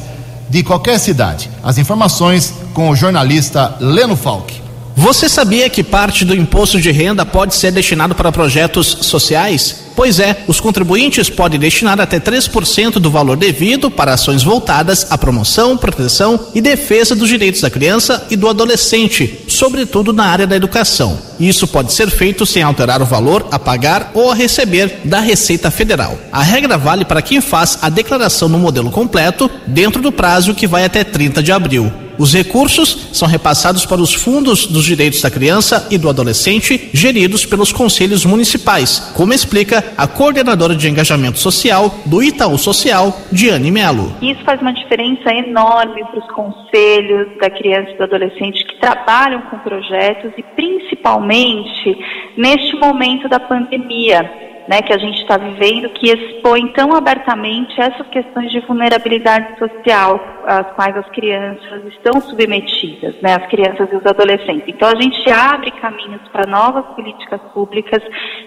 de 0.49 0.63
qualquer 0.63 0.97
cidade. 0.97 1.51
As 1.61 1.77
informações 1.77 2.53
com 2.73 2.89
o 2.89 2.95
jornalista 2.95 3.75
Leno 3.81 4.15
Falck. 4.15 4.64
Você 4.97 5.27
sabia 5.27 5.69
que 5.69 5.83
parte 5.83 6.23
do 6.23 6.33
imposto 6.33 6.79
de 6.79 6.89
renda 6.89 7.25
pode 7.25 7.53
ser 7.53 7.69
destinado 7.69 8.15
para 8.15 8.31
projetos 8.31 8.97
sociais? 9.01 9.83
Pois 9.93 10.21
é, 10.21 10.43
os 10.47 10.61
contribuintes 10.61 11.29
podem 11.29 11.59
destinar 11.59 11.99
até 11.99 12.17
3% 12.17 12.93
do 12.93 13.11
valor 13.11 13.35
devido 13.35 13.91
para 13.91 14.13
ações 14.13 14.41
voltadas 14.41 15.07
à 15.09 15.17
promoção, 15.17 15.75
proteção 15.75 16.47
e 16.55 16.61
defesa 16.61 17.13
dos 17.13 17.27
direitos 17.27 17.59
da 17.59 17.69
criança 17.69 18.25
e 18.29 18.37
do 18.37 18.47
adolescente, 18.47 19.45
sobretudo 19.49 20.13
na 20.13 20.25
área 20.25 20.47
da 20.47 20.55
educação. 20.55 21.19
Isso 21.39 21.67
pode 21.67 21.93
ser 21.93 22.09
feito 22.09 22.45
sem 22.45 22.63
alterar 22.63 23.01
o 23.01 23.05
valor 23.05 23.47
a 23.51 23.59
pagar 23.59 24.11
ou 24.13 24.31
a 24.31 24.35
receber 24.35 25.01
da 25.03 25.19
Receita 25.19 25.69
Federal. 25.69 26.17
A 26.31 26.41
regra 26.41 26.77
vale 26.77 27.03
para 27.03 27.21
quem 27.21 27.41
faz 27.41 27.79
a 27.81 27.89
declaração 27.89 28.47
no 28.47 28.59
modelo 28.59 28.89
completo 28.89 29.51
dentro 29.67 30.01
do 30.01 30.11
prazo 30.11 30.55
que 30.55 30.67
vai 30.67 30.85
até 30.85 31.03
30 31.03 31.43
de 31.43 31.51
abril. 31.51 32.04
Os 32.17 32.33
recursos 32.33 33.09
são 33.11 33.27
repassados 33.27 33.85
para 33.85 34.01
os 34.01 34.13
fundos 34.13 34.65
dos 34.65 34.85
direitos 34.85 35.21
da 35.21 35.29
criança 35.29 35.87
e 35.91 35.97
do 35.97 36.09
adolescente, 36.09 36.89
geridos 36.93 37.45
pelos 37.45 37.71
conselhos 37.71 38.25
municipais, 38.25 39.11
como 39.15 39.33
explica 39.33 39.83
a 39.97 40.07
coordenadora 40.07 40.75
de 40.75 40.89
engajamento 40.89 41.39
social 41.39 41.93
do 42.05 42.23
Itaú 42.23 42.57
Social, 42.57 43.17
Diane 43.31 43.71
Melo. 43.71 44.15
Isso 44.21 44.43
faz 44.43 44.61
uma 44.61 44.73
diferença 44.73 45.33
enorme 45.33 46.03
para 46.05 46.19
os 46.19 46.31
conselhos 46.31 47.37
da 47.39 47.49
criança 47.49 47.91
e 47.91 47.97
do 47.97 48.03
adolescente 48.03 48.65
que 48.65 48.79
trabalham 48.79 49.41
com 49.43 49.57
projetos 49.59 50.31
e 50.37 50.43
principalmente 50.55 51.97
neste 52.37 52.75
momento 52.77 53.27
da 53.27 53.39
pandemia 53.39 54.44
né, 54.67 54.81
que 54.81 54.93
a 54.93 54.97
gente 54.97 55.21
está 55.21 55.37
vivendo, 55.37 55.89
que 55.89 56.09
expõe 56.09 56.67
tão 56.73 56.93
abertamente 56.95 57.79
essas 57.79 58.07
questões 58.07 58.51
de 58.51 58.59
vulnerabilidade 58.61 59.57
social 59.59 60.19
às 60.45 60.71
quais 60.73 60.97
as 60.97 61.07
crianças 61.09 61.85
estão 61.85 62.19
submetidas, 62.21 63.15
né, 63.21 63.35
as 63.35 63.47
crianças 63.47 63.87
e 63.91 63.95
os 63.95 64.05
adolescentes. 64.05 64.67
Então 64.67 64.89
a 64.89 65.01
gente 65.01 65.29
abre 65.29 65.71
caminhos 65.71 66.21
para 66.31 66.49
novas 66.49 66.85
políticas 66.95 67.41
públicas 67.53 68.01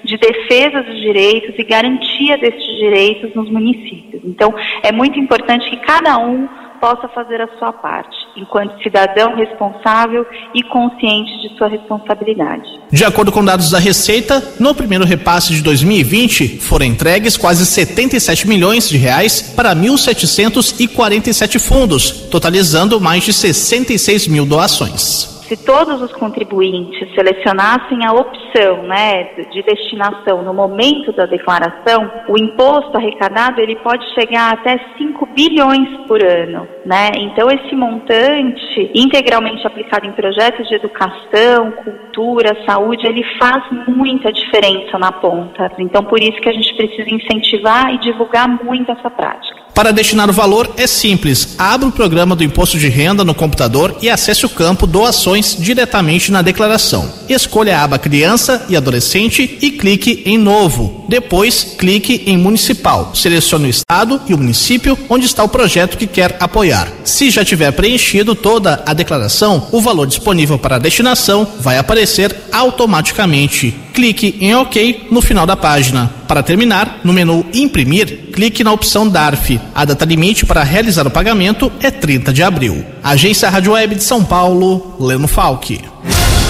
de 0.04 0.16
defesa 0.16 0.82
dos 0.82 0.96
direitos 1.00 1.58
e 1.58 1.64
garantia 1.64 2.36
desses 2.38 2.76
direitos 2.78 3.34
nos 3.34 3.50
municípios. 3.50 4.22
Então 4.24 4.54
é 4.82 4.92
muito 4.92 5.18
importante 5.18 5.68
que 5.70 5.76
cada 5.78 6.18
um 6.18 6.48
possa 6.80 7.08
fazer 7.08 7.40
a 7.40 7.48
sua 7.58 7.72
parte, 7.72 8.16
enquanto 8.36 8.82
cidadão 8.82 9.34
responsável 9.36 10.26
e 10.54 10.62
consciente 10.62 11.30
de 11.42 11.56
sua 11.56 11.68
responsabilidade. 11.68 12.68
De 12.90 13.04
acordo 13.04 13.30
com 13.30 13.44
dados 13.44 13.70
da 13.70 13.78
Receita, 13.78 14.42
no 14.58 14.74
primeiro 14.74 15.04
repasse 15.04 15.52
de 15.52 15.62
2020 15.62 16.58
foram 16.58 16.86
entregues 16.86 17.36
quase 17.36 17.66
77 17.66 18.48
milhões 18.48 18.88
de 18.88 18.96
reais 18.96 19.52
para 19.54 19.74
1.747 19.74 21.58
fundos, 21.58 22.10
totalizando 22.30 23.00
mais 23.00 23.24
de 23.24 23.32
66 23.32 24.26
mil 24.28 24.46
doações 24.46 25.37
se 25.48 25.56
todos 25.64 26.02
os 26.02 26.12
contribuintes 26.12 27.12
selecionassem 27.14 28.04
a 28.04 28.12
opção 28.12 28.82
né, 28.82 29.24
de 29.50 29.62
destinação 29.62 30.42
no 30.42 30.52
momento 30.52 31.10
da 31.12 31.24
declaração, 31.24 32.10
o 32.28 32.38
imposto 32.38 32.96
arrecadado 32.96 33.60
ele 33.60 33.76
pode 33.76 34.04
chegar 34.14 34.52
até 34.52 34.78
5 34.98 35.26
bilhões 35.34 35.88
por 36.06 36.22
ano. 36.22 36.68
Né? 36.84 37.12
Então, 37.16 37.50
esse 37.50 37.74
montante, 37.74 38.90
integralmente 38.94 39.66
aplicado 39.66 40.06
em 40.06 40.12
projetos 40.12 40.68
de 40.68 40.74
educação, 40.74 41.72
cultura, 41.82 42.54
saúde, 42.66 43.06
ele 43.06 43.24
faz 43.38 43.64
muita 43.88 44.30
diferença 44.30 44.98
na 44.98 45.12
ponta. 45.12 45.72
Então, 45.78 46.04
por 46.04 46.22
isso 46.22 46.38
que 46.40 46.48
a 46.48 46.52
gente 46.52 46.74
precisa 46.74 47.08
incentivar 47.08 47.94
e 47.94 47.98
divulgar 47.98 48.46
muito 48.62 48.92
essa 48.92 49.08
prática. 49.08 49.58
Para 49.78 49.92
destinar 49.92 50.28
o 50.28 50.32
valor 50.32 50.68
é 50.76 50.88
simples. 50.88 51.54
Abra 51.56 51.86
o 51.86 51.92
programa 51.92 52.34
do 52.34 52.42
imposto 52.42 52.76
de 52.76 52.88
renda 52.88 53.22
no 53.22 53.32
computador 53.32 53.96
e 54.02 54.10
acesse 54.10 54.44
o 54.44 54.48
campo 54.48 54.88
Doações 54.88 55.37
diretamente 55.58 56.30
na 56.30 56.42
declaração. 56.42 57.10
Escolha 57.28 57.78
a 57.78 57.84
aba 57.84 57.98
Criança 57.98 58.66
e 58.68 58.76
Adolescente 58.76 59.58
e 59.60 59.70
clique 59.70 60.22
em 60.24 60.38
Novo. 60.38 61.04
Depois, 61.08 61.74
clique 61.78 62.24
em 62.26 62.36
Municipal. 62.36 63.12
Selecione 63.14 63.66
o 63.66 63.70
estado 63.70 64.20
e 64.28 64.34
o 64.34 64.38
município 64.38 64.98
onde 65.08 65.26
está 65.26 65.42
o 65.42 65.48
projeto 65.48 65.96
que 65.96 66.06
quer 66.06 66.36
apoiar. 66.40 66.88
Se 67.04 67.30
já 67.30 67.44
tiver 67.44 67.72
preenchido 67.72 68.34
toda 68.34 68.82
a 68.84 68.92
declaração, 68.92 69.68
o 69.72 69.80
valor 69.80 70.06
disponível 70.06 70.58
para 70.58 70.76
a 70.76 70.78
destinação 70.78 71.46
vai 71.60 71.78
aparecer 71.78 72.34
automaticamente. 72.52 73.74
Clique 73.94 74.36
em 74.40 74.54
OK 74.54 75.08
no 75.10 75.20
final 75.20 75.46
da 75.46 75.56
página. 75.56 76.10
Para 76.28 76.42
terminar, 76.42 77.00
no 77.02 77.12
menu 77.12 77.44
Imprimir, 77.54 78.28
clique 78.32 78.62
na 78.62 78.72
opção 78.72 79.08
DARF. 79.08 79.58
A 79.74 79.84
data 79.84 80.04
limite 80.04 80.44
para 80.44 80.62
realizar 80.62 81.06
o 81.06 81.10
pagamento 81.10 81.72
é 81.80 81.90
30 81.90 82.32
de 82.32 82.42
abril. 82.42 82.84
Agência 83.02 83.48
Rádio 83.48 83.72
Web 83.72 83.94
de 83.94 84.04
São 84.04 84.22
Paulo, 84.24 84.94
Leno 85.00 85.26
Falck. 85.28 85.80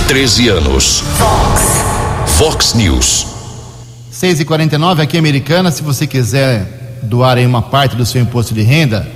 13 0.06 0.48
anos. 0.48 1.02
Fox. 1.18 1.84
Fox 2.38 2.74
News. 2.74 3.26
6 4.10 4.40
e 4.40 4.44
49 4.44 5.02
aqui 5.02 5.18
Americana. 5.18 5.70
Se 5.70 5.82
você 5.82 6.06
quiser 6.06 7.00
doar 7.02 7.36
aí 7.36 7.44
uma 7.44 7.60
parte 7.60 7.96
do 7.96 8.06
seu 8.06 8.22
imposto 8.22 8.54
de 8.54 8.62
renda 8.62 9.06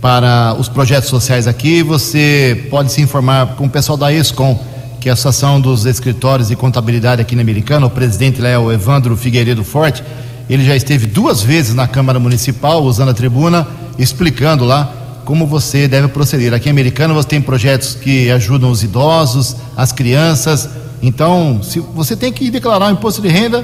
para 0.00 0.54
os 0.58 0.68
projetos 0.68 1.10
sociais 1.10 1.46
aqui, 1.46 1.82
você 1.82 2.66
pode 2.70 2.92
se 2.92 3.02
informar 3.02 3.56
com 3.56 3.66
o 3.66 3.70
pessoal 3.70 3.98
da 3.98 4.12
ESCOM 4.12 4.58
que 5.00 5.08
é 5.08 5.12
a 5.12 5.14
Associação 5.14 5.60
dos 5.60 5.86
Escritórios 5.86 6.48
de 6.48 6.56
Contabilidade 6.56 7.22
aqui 7.22 7.36
na 7.36 7.42
Americana, 7.42 7.86
o 7.86 7.90
presidente 7.90 8.40
lá 8.40 8.48
é 8.48 8.58
o 8.58 8.72
Evandro 8.72 9.16
Figueiredo 9.16 9.62
Forte, 9.62 10.02
ele 10.50 10.64
já 10.64 10.74
esteve 10.74 11.06
duas 11.06 11.40
vezes 11.40 11.72
na 11.72 11.86
Câmara 11.86 12.18
Municipal, 12.18 12.82
usando 12.82 13.10
a 13.10 13.14
tribuna, 13.14 13.64
explicando 13.96 14.64
lá 14.64 14.92
como 15.28 15.46
você 15.46 15.86
deve 15.86 16.08
proceder. 16.08 16.54
Aqui 16.54 16.70
em 16.70 16.72
Americana 16.72 17.12
você 17.12 17.28
tem 17.28 17.42
projetos 17.42 17.94
que 17.94 18.30
ajudam 18.30 18.70
os 18.70 18.82
idosos, 18.82 19.56
as 19.76 19.92
crianças, 19.92 20.70
então 21.02 21.60
se 21.62 21.80
você 21.80 22.16
tem 22.16 22.32
que 22.32 22.50
declarar 22.50 22.86
o 22.86 22.92
imposto 22.92 23.20
de 23.20 23.28
renda, 23.28 23.62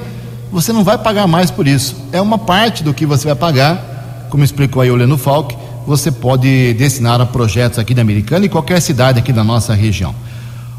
você 0.51 0.71
não 0.71 0.83
vai 0.83 0.95
pagar 0.95 1.25
mais 1.25 1.49
por 1.49 1.67
isso. 1.67 1.95
É 2.11 2.21
uma 2.21 2.37
parte 2.37 2.83
do 2.83 2.93
que 2.93 3.03
você 3.03 3.25
vai 3.25 3.35
pagar, 3.35 4.27
como 4.29 4.43
explicou 4.43 4.79
aí 4.79 4.91
o 4.91 4.95
Leno 4.95 5.17
Falk, 5.17 5.57
você 5.87 6.11
pode 6.11 6.75
destinar 6.75 7.19
a 7.19 7.25
projetos 7.25 7.79
aqui 7.79 7.95
da 7.95 8.03
Americana 8.03 8.45
e 8.45 8.49
qualquer 8.49 8.79
cidade 8.79 9.17
aqui 9.17 9.33
da 9.33 9.43
nossa 9.43 9.73
região. 9.73 10.13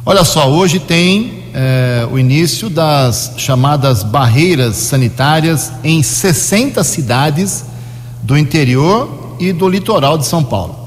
Olha 0.04 0.22
só, 0.22 0.48
hoje 0.48 0.78
tem 0.78 1.46
é, 1.52 2.06
o 2.12 2.16
início 2.16 2.70
das 2.70 3.32
chamadas 3.38 4.04
barreiras 4.04 4.76
sanitárias 4.76 5.72
em 5.82 6.00
60 6.00 6.84
cidades 6.84 7.64
do 8.22 8.38
interior 8.38 9.25
e 9.38 9.52
do 9.52 9.68
litoral 9.68 10.18
de 10.18 10.26
São 10.26 10.42
Paulo. 10.42 10.86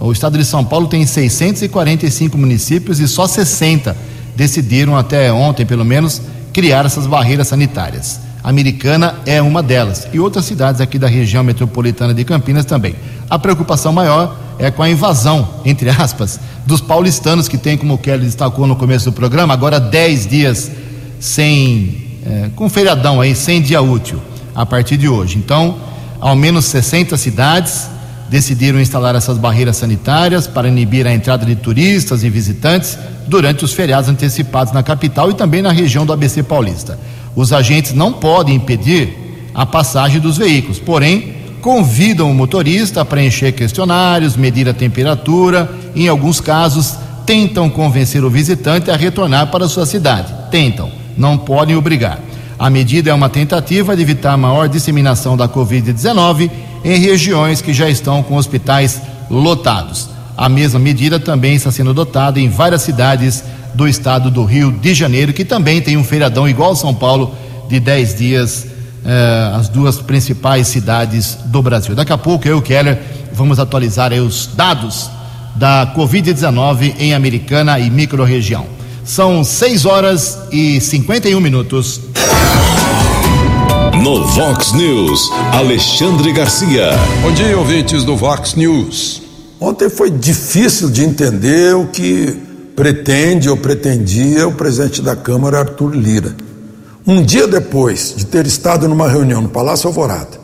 O 0.00 0.12
estado 0.12 0.38
de 0.38 0.44
São 0.44 0.64
Paulo 0.64 0.86
tem 0.86 1.04
645 1.04 2.38
municípios 2.38 3.00
e 3.00 3.08
só 3.08 3.26
60 3.26 3.96
decidiram 4.36 4.96
até 4.96 5.32
ontem, 5.32 5.66
pelo 5.66 5.84
menos, 5.84 6.22
criar 6.52 6.86
essas 6.86 7.06
barreiras 7.06 7.48
sanitárias. 7.48 8.20
A 8.42 8.50
Americana 8.50 9.16
é 9.26 9.42
uma 9.42 9.62
delas 9.62 10.06
e 10.12 10.20
outras 10.20 10.44
cidades 10.44 10.80
aqui 10.80 10.98
da 10.98 11.08
região 11.08 11.42
metropolitana 11.42 12.14
de 12.14 12.24
Campinas 12.24 12.64
também. 12.64 12.94
A 13.28 13.38
preocupação 13.38 13.92
maior 13.92 14.36
é 14.58 14.70
com 14.70 14.82
a 14.82 14.88
invasão, 14.88 15.48
entre 15.64 15.90
aspas, 15.90 16.38
dos 16.64 16.80
paulistanos 16.80 17.48
que 17.48 17.58
tem, 17.58 17.76
como 17.76 17.94
o 17.94 17.98
Kelly 17.98 18.24
destacou 18.24 18.66
no 18.66 18.76
começo 18.76 19.06
do 19.06 19.12
programa, 19.12 19.52
agora 19.52 19.80
10 19.80 20.26
dias 20.26 20.70
sem, 21.18 22.18
é, 22.24 22.50
com 22.54 22.68
feriadão 22.68 23.20
aí, 23.20 23.34
sem 23.34 23.60
dia 23.60 23.82
útil, 23.82 24.20
a 24.54 24.64
partir 24.64 24.96
de 24.96 25.08
hoje. 25.08 25.36
Então, 25.36 25.76
ao 26.20 26.34
menos 26.36 26.64
60 26.66 27.16
cidades 27.16 27.88
decidiram 28.28 28.80
instalar 28.80 29.14
essas 29.14 29.38
barreiras 29.38 29.76
sanitárias 29.76 30.46
para 30.46 30.68
inibir 30.68 31.06
a 31.06 31.14
entrada 31.14 31.46
de 31.46 31.56
turistas 31.56 32.22
e 32.22 32.30
visitantes 32.30 32.98
durante 33.26 33.64
os 33.64 33.72
feriados 33.72 34.08
antecipados 34.08 34.72
na 34.72 34.82
capital 34.82 35.30
e 35.30 35.34
também 35.34 35.62
na 35.62 35.72
região 35.72 36.04
do 36.04 36.12
ABC 36.12 36.42
Paulista. 36.42 36.98
Os 37.34 37.52
agentes 37.52 37.92
não 37.92 38.12
podem 38.12 38.56
impedir 38.56 39.50
a 39.54 39.64
passagem 39.64 40.20
dos 40.20 40.36
veículos, 40.36 40.78
porém, 40.78 41.34
convidam 41.60 42.30
o 42.30 42.34
motorista 42.34 43.00
a 43.00 43.04
preencher 43.04 43.52
questionários, 43.52 44.36
medir 44.36 44.68
a 44.68 44.74
temperatura, 44.74 45.70
e, 45.94 46.04
em 46.04 46.08
alguns 46.08 46.40
casos, 46.40 46.96
tentam 47.26 47.68
convencer 47.68 48.24
o 48.24 48.30
visitante 48.30 48.90
a 48.90 48.96
retornar 48.96 49.50
para 49.50 49.68
sua 49.68 49.84
cidade. 49.84 50.32
Tentam, 50.50 50.90
não 51.16 51.36
podem 51.36 51.76
obrigar. 51.76 52.18
A 52.58 52.68
medida 52.68 53.10
é 53.10 53.14
uma 53.14 53.28
tentativa 53.28 53.94
de 53.94 54.02
evitar 54.02 54.36
maior 54.36 54.68
disseminação 54.68 55.36
da 55.36 55.48
Covid-19 55.48 56.50
em 56.84 56.98
regiões 56.98 57.62
que 57.62 57.72
já 57.72 57.88
estão 57.88 58.22
com 58.22 58.36
hospitais 58.36 59.00
lotados. 59.30 60.08
A 60.36 60.48
mesma 60.48 60.80
medida 60.80 61.20
também 61.20 61.54
está 61.54 61.70
sendo 61.70 61.90
adotada 61.90 62.40
em 62.40 62.48
várias 62.48 62.82
cidades 62.82 63.44
do 63.74 63.86
estado 63.86 64.30
do 64.30 64.44
Rio 64.44 64.72
de 64.72 64.92
Janeiro, 64.92 65.32
que 65.32 65.44
também 65.44 65.80
tem 65.80 65.96
um 65.96 66.02
feriadão 66.02 66.48
igual 66.48 66.74
São 66.74 66.94
Paulo 66.94 67.34
de 67.68 67.78
10 67.78 68.14
dias 68.16 68.66
eh, 69.04 69.52
as 69.54 69.68
duas 69.68 69.98
principais 69.98 70.66
cidades 70.66 71.38
do 71.46 71.62
Brasil. 71.62 71.94
Daqui 71.94 72.12
a 72.12 72.18
pouco 72.18 72.48
eu 72.48 72.56
e 72.56 72.58
o 72.58 72.62
Keller 72.62 72.98
vamos 73.32 73.60
atualizar 73.60 74.12
os 74.12 74.50
dados 74.54 75.08
da 75.54 75.92
Covid-19 75.96 76.94
em 76.98 77.14
Americana 77.14 77.78
e 77.78 77.88
microrregião. 77.88 78.77
São 79.08 79.42
6 79.42 79.86
horas 79.86 80.38
e 80.52 80.78
51 80.78 81.40
minutos. 81.40 81.98
No 84.04 84.22
Vox 84.26 84.74
News, 84.74 85.32
Alexandre 85.50 86.30
Garcia. 86.30 86.90
Bom 87.22 87.32
dia, 87.32 87.56
ouvintes 87.56 88.04
do 88.04 88.14
Vox 88.14 88.54
News. 88.54 89.22
Ontem 89.58 89.88
foi 89.88 90.10
difícil 90.10 90.90
de 90.90 91.04
entender 91.04 91.74
o 91.74 91.86
que 91.86 92.38
pretende 92.76 93.48
ou 93.48 93.56
pretendia 93.56 94.46
o 94.46 94.52
presidente 94.52 95.00
da 95.00 95.16
Câmara, 95.16 95.60
Arthur 95.60 95.94
Lira. 95.96 96.36
Um 97.06 97.22
dia 97.22 97.48
depois 97.48 98.12
de 98.14 98.26
ter 98.26 98.46
estado 98.46 98.86
numa 98.86 99.08
reunião 99.08 99.40
no 99.40 99.48
Palácio 99.48 99.88
Alvorada 99.88 100.38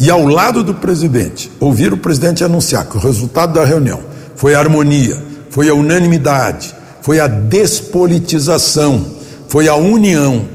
e 0.00 0.10
ao 0.10 0.26
lado 0.26 0.64
do 0.64 0.74
presidente, 0.74 1.52
ouvir 1.60 1.92
o 1.92 1.96
presidente 1.96 2.42
anunciar 2.42 2.84
que 2.86 2.96
o 2.96 3.00
resultado 3.00 3.52
da 3.52 3.64
reunião 3.64 4.00
foi 4.34 4.56
a 4.56 4.58
harmonia, 4.58 5.16
foi 5.50 5.68
a 5.68 5.74
unanimidade, 5.74 6.74
foi 7.08 7.20
a 7.20 7.26
despolitização, 7.26 9.02
foi 9.48 9.66
a 9.66 9.74
união 9.74 10.46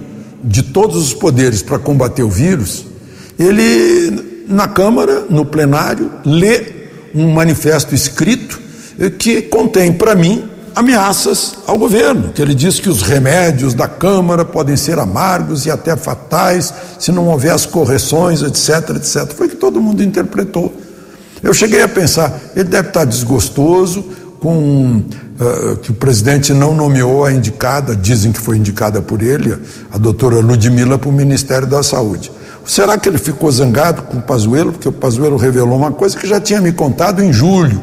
de 0.43 0.61
todos 0.61 0.97
os 0.97 1.11
poderes 1.11 1.63
para 1.63 1.79
combater 1.79 2.21
o 2.21 2.29
vírus, 2.29 2.85
ele, 3.39 4.45
na 4.47 4.67
Câmara, 4.67 5.25
no 5.27 5.45
plenário, 5.45 6.11
lê 6.23 6.63
um 7.15 7.31
manifesto 7.31 7.95
escrito 7.95 8.61
que 9.17 9.41
contém, 9.41 9.93
para 9.93 10.13
mim, 10.13 10.43
ameaças 10.75 11.55
ao 11.65 11.75
governo, 11.75 12.31
que 12.31 12.39
ele 12.39 12.53
diz 12.53 12.79
que 12.79 12.87
os 12.87 13.01
remédios 13.01 13.73
da 13.73 13.87
Câmara 13.87 14.45
podem 14.45 14.77
ser 14.77 14.99
amargos 14.99 15.65
e 15.65 15.71
até 15.71 15.95
fatais 15.95 16.71
se 16.99 17.11
não 17.11 17.29
houver 17.29 17.51
as 17.51 17.65
correções, 17.65 18.43
etc, 18.43 18.97
etc. 18.97 19.33
Foi 19.35 19.49
que 19.49 19.55
todo 19.55 19.81
mundo 19.81 20.03
interpretou. 20.03 20.71
Eu 21.41 21.51
cheguei 21.51 21.81
a 21.81 21.87
pensar, 21.87 22.39
ele 22.55 22.65
deve 22.65 22.89
estar 22.89 23.05
desgostoso 23.05 24.05
com 24.39 25.01
uh, 25.39 25.77
que 25.77 25.91
o 25.91 25.93
presidente 25.93 26.53
não 26.53 26.73
nomeou 26.73 27.25
a 27.25 27.31
indicada, 27.31 27.95
dizem 27.95 28.31
que 28.31 28.39
foi 28.39 28.57
indicada 28.57 29.01
por 29.01 29.21
ele, 29.21 29.57
a 29.91 29.97
doutora 29.97 30.39
Ludmilla, 30.39 30.97
para 30.97 31.09
o 31.09 31.13
Ministério 31.13 31.67
da 31.67 31.83
Saúde. 31.83 32.31
Será 32.65 32.97
que 32.97 33.09
ele 33.09 33.17
ficou 33.17 33.51
zangado 33.51 34.03
com 34.03 34.17
o 34.17 34.21
Pazuello? 34.21 34.71
Porque 34.71 34.87
o 34.87 34.93
Pazuello 34.93 35.37
revelou 35.37 35.77
uma 35.77 35.91
coisa 35.91 36.17
que 36.17 36.27
já 36.27 36.39
tinha 36.39 36.61
me 36.61 36.71
contado 36.71 37.21
em 37.21 37.31
julho 37.31 37.81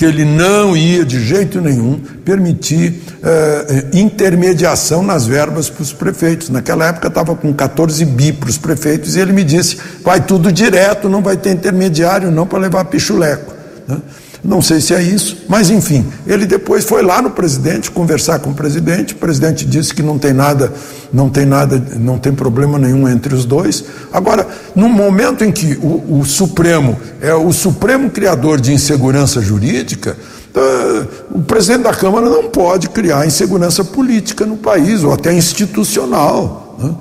que 0.00 0.04
ele 0.06 0.24
não 0.24 0.74
ia 0.74 1.04
de 1.04 1.22
jeito 1.22 1.60
nenhum 1.60 2.00
permitir 2.24 3.02
eh, 3.22 3.84
intermediação 3.92 5.02
nas 5.02 5.26
verbas 5.26 5.68
para 5.68 5.82
os 5.82 5.92
prefeitos. 5.92 6.48
Naquela 6.48 6.86
época 6.86 7.08
estava 7.08 7.36
com 7.36 7.52
14 7.52 8.02
bi 8.06 8.32
para 8.32 8.48
os 8.48 8.56
prefeitos 8.56 9.14
e 9.14 9.20
ele 9.20 9.34
me 9.34 9.44
disse: 9.44 9.76
vai 10.02 10.18
tudo 10.18 10.50
direto, 10.50 11.06
não 11.06 11.20
vai 11.20 11.36
ter 11.36 11.50
intermediário 11.50 12.30
não 12.30 12.46
para 12.46 12.60
levar 12.60 12.86
pichuleco. 12.86 13.52
Né? 13.86 13.98
Não 14.42 14.62
sei 14.62 14.80
se 14.80 14.94
é 14.94 15.02
isso, 15.02 15.44
mas 15.48 15.68
enfim, 15.68 16.06
ele 16.26 16.46
depois 16.46 16.84
foi 16.84 17.02
lá 17.02 17.20
no 17.20 17.30
presidente 17.30 17.90
conversar 17.90 18.38
com 18.38 18.50
o 18.50 18.54
presidente. 18.54 19.12
O 19.12 19.18
presidente 19.18 19.66
disse 19.66 19.92
que 19.92 20.02
não 20.02 20.18
tem 20.18 20.32
nada, 20.32 20.72
não 21.12 21.28
tem 21.28 21.44
nada, 21.44 21.82
não 21.96 22.18
tem 22.18 22.32
problema 22.32 22.78
nenhum 22.78 23.06
entre 23.06 23.34
os 23.34 23.44
dois. 23.44 23.84
Agora, 24.10 24.48
no 24.74 24.88
momento 24.88 25.44
em 25.44 25.52
que 25.52 25.78
o, 25.82 26.20
o 26.20 26.24
Supremo 26.24 26.98
é 27.20 27.34
o 27.34 27.52
supremo 27.52 28.08
criador 28.10 28.58
de 28.58 28.72
insegurança 28.72 29.42
jurídica, 29.42 30.16
uh, 30.54 31.38
o 31.38 31.42
presidente 31.42 31.82
da 31.82 31.94
Câmara 31.94 32.28
não 32.30 32.48
pode 32.48 32.88
criar 32.88 33.26
insegurança 33.26 33.84
política 33.84 34.46
no 34.46 34.56
país 34.56 35.04
ou 35.04 35.12
até 35.12 35.34
institucional. 35.34 36.76
Né? 36.78 36.94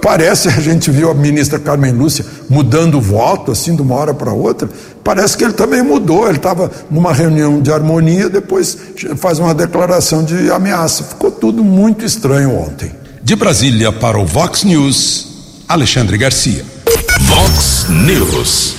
Parece, 0.00 0.48
a 0.48 0.60
gente 0.60 0.90
viu 0.90 1.10
a 1.10 1.14
ministra 1.14 1.58
Carmen 1.58 1.92
Lúcia 1.92 2.24
mudando 2.48 2.98
o 2.98 3.00
voto, 3.00 3.52
assim, 3.52 3.74
de 3.74 3.82
uma 3.82 3.94
hora 3.94 4.12
para 4.12 4.32
outra. 4.32 4.68
Parece 5.02 5.36
que 5.36 5.44
ele 5.44 5.54
também 5.54 5.82
mudou. 5.82 6.26
Ele 6.26 6.36
estava 6.36 6.70
numa 6.90 7.12
reunião 7.12 7.60
de 7.62 7.72
harmonia, 7.72 8.28
depois 8.28 8.76
faz 9.16 9.38
uma 9.38 9.54
declaração 9.54 10.22
de 10.22 10.50
ameaça. 10.50 11.04
Ficou 11.04 11.30
tudo 11.30 11.64
muito 11.64 12.04
estranho 12.04 12.54
ontem. 12.56 12.92
De 13.22 13.34
Brasília 13.34 13.90
para 13.90 14.18
o 14.18 14.26
Vox 14.26 14.64
News, 14.64 15.28
Alexandre 15.68 16.18
Garcia. 16.18 16.64
Vox 17.20 17.86
News. 17.88 18.74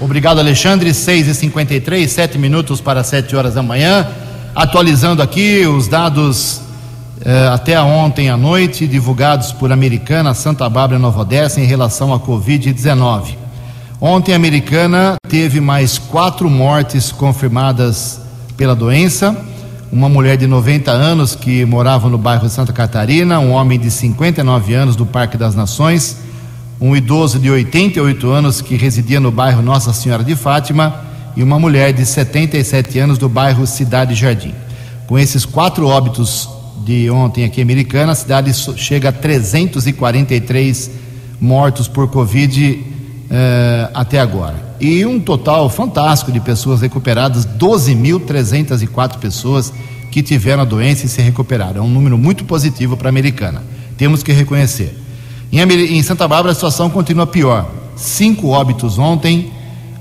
Obrigado, 0.00 0.38
Alexandre. 0.38 0.90
6h53, 0.90 2.06
7 2.06 2.38
minutos 2.38 2.80
para 2.80 3.02
7 3.02 3.34
horas 3.34 3.54
da 3.54 3.62
manhã. 3.62 4.06
Atualizando 4.54 5.22
aqui 5.22 5.66
os 5.66 5.88
dados 5.88 6.60
até 7.52 7.80
ontem 7.80 8.30
à 8.30 8.36
noite, 8.36 8.86
divulgados 8.86 9.50
por 9.50 9.72
Americana, 9.72 10.32
Santa 10.32 10.68
Bárbara 10.68 10.96
e 10.96 11.02
Nova 11.02 11.22
Odessa 11.22 11.60
em 11.60 11.64
relação 11.64 12.14
à 12.14 12.20
Covid-19. 12.20 13.34
Ontem 14.00 14.32
a 14.32 14.36
Americana 14.36 15.16
teve 15.28 15.60
mais 15.60 15.98
quatro 15.98 16.48
mortes 16.48 17.10
confirmadas 17.10 18.20
pela 18.56 18.76
doença. 18.76 19.36
Uma 19.90 20.08
mulher 20.08 20.36
de 20.36 20.46
90 20.46 20.92
anos 20.92 21.34
que 21.34 21.64
morava 21.64 22.08
no 22.08 22.16
bairro 22.16 22.46
de 22.46 22.52
Santa 22.52 22.72
Catarina, 22.72 23.40
um 23.40 23.50
homem 23.50 23.76
de 23.76 23.90
59 23.90 24.74
anos 24.74 24.94
do 24.94 25.04
Parque 25.04 25.36
das 25.36 25.56
Nações, 25.56 26.18
um 26.80 26.94
idoso 26.94 27.40
de 27.40 27.50
88 27.50 28.30
anos 28.30 28.60
que 28.60 28.76
residia 28.76 29.18
no 29.18 29.32
bairro 29.32 29.62
Nossa 29.62 29.92
Senhora 29.92 30.22
de 30.22 30.36
Fátima 30.36 31.02
e 31.34 31.42
uma 31.42 31.58
mulher 31.58 31.92
de 31.92 32.06
77 32.06 33.00
anos 33.00 33.18
do 33.18 33.28
bairro 33.28 33.66
Cidade 33.66 34.14
Jardim. 34.14 34.54
Com 35.08 35.18
esses 35.18 35.44
quatro 35.44 35.88
óbitos 35.88 36.55
de 36.84 37.10
ontem 37.10 37.44
aqui 37.44 37.60
em 37.60 37.64
Americana, 37.64 38.12
a 38.12 38.14
cidade 38.14 38.52
chega 38.76 39.08
a 39.08 39.12
343 39.12 40.90
mortos 41.40 41.88
por 41.88 42.08
Covid 42.08 42.84
eh, 43.30 43.90
até 43.94 44.20
agora. 44.20 44.76
E 44.80 45.04
um 45.06 45.18
total 45.18 45.68
fantástico 45.70 46.30
de 46.30 46.40
pessoas 46.40 46.80
recuperadas, 46.80 47.46
12.304 47.46 49.18
pessoas 49.18 49.72
que 50.10 50.22
tiveram 50.22 50.62
a 50.62 50.64
doença 50.64 51.06
e 51.06 51.08
se 51.08 51.20
recuperaram. 51.20 51.82
É 51.82 51.84
um 51.84 51.90
número 51.90 52.16
muito 52.18 52.44
positivo 52.44 52.96
para 52.96 53.08
a 53.08 53.10
Americana. 53.10 53.62
Temos 53.96 54.22
que 54.22 54.32
reconhecer. 54.32 54.96
Em, 55.50 55.60
em 55.60 56.02
Santa 56.02 56.28
Bárbara 56.28 56.52
a 56.52 56.54
situação 56.54 56.90
continua 56.90 57.26
pior. 57.26 57.70
Cinco 57.96 58.48
óbitos 58.48 58.98
ontem, 58.98 59.50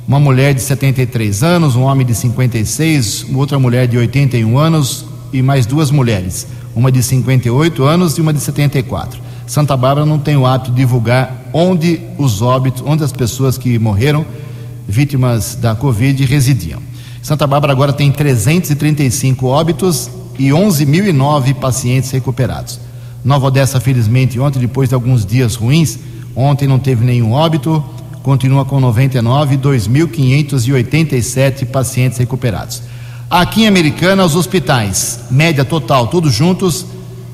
uma 0.08 0.20
mulher 0.20 0.54
de 0.54 0.62
73 0.62 1.42
anos, 1.42 1.76
um 1.76 1.84
homem 1.84 2.06
de 2.06 2.14
56, 2.14 3.28
outra 3.34 3.58
mulher 3.58 3.88
de 3.88 3.98
81 3.98 4.58
anos 4.58 5.06
e 5.32 5.42
mais 5.42 5.66
duas 5.66 5.90
mulheres 5.90 6.46
uma 6.76 6.92
de 6.92 7.02
58 7.02 7.84
anos 7.84 8.18
e 8.18 8.22
uma 8.22 8.34
de 8.34 8.40
74. 8.40 9.20
Santa 9.48 9.78
Bárbara 9.78 10.06
não 10.06 10.20
tem 10.20 10.36
o 10.36 10.46
hábito 10.46 10.72
de 10.72 10.78
divulgar 10.78 11.50
onde 11.54 12.02
os 12.18 12.42
óbitos, 12.42 12.84
onde 12.86 13.04
as 13.04 13.12
pessoas 13.12 13.58
que 13.58 13.80
morreram 13.80 14.26
vítimas 14.88 15.56
da 15.56 15.76
Covid 15.76 16.24
residiam. 16.26 16.80
Santa 17.22 17.46
Bárbara 17.48 17.74
agora 17.74 17.94
tem 17.94 18.12
335 18.12 19.48
óbitos 19.48 20.10
e 20.38 20.50
11.009 20.50 21.56
pacientes 21.56 22.12
recuperados. 22.12 22.80
Nova 23.24 23.48
Odessa, 23.48 23.80
felizmente, 23.80 24.40
ontem, 24.40 24.60
depois 24.60 24.90
de 24.90 24.96
alguns 24.96 25.26
dias 25.26 25.56
ruins, 25.56 25.98
ontem 26.36 26.68
não 26.68 26.78
teve 26.78 27.04
nenhum 27.04 27.32
óbito, 27.32 27.84
continua 28.22 28.64
com 28.66 28.80
99 28.80 29.58
2.587 29.58 31.66
pacientes 31.66 32.20
recuperados. 32.20 32.84
Aqui 33.30 33.64
em 33.64 33.68
Americana, 33.68 34.24
os 34.24 34.36
hospitais, 34.36 35.22
média 35.32 35.66
total, 35.66 36.08
todos 36.08 36.32
juntos, 36.32 36.86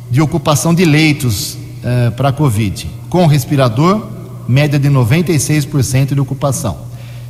de 0.09 0.21
ocupação 0.21 0.73
de 0.73 0.85
leitos 0.85 1.57
eh, 1.83 2.09
para 2.11 2.31
Covid. 2.31 2.89
Com 3.09 3.25
respirador, 3.27 4.07
média 4.47 4.79
de 4.79 4.89
96% 4.89 6.13
de 6.13 6.19
ocupação. 6.19 6.77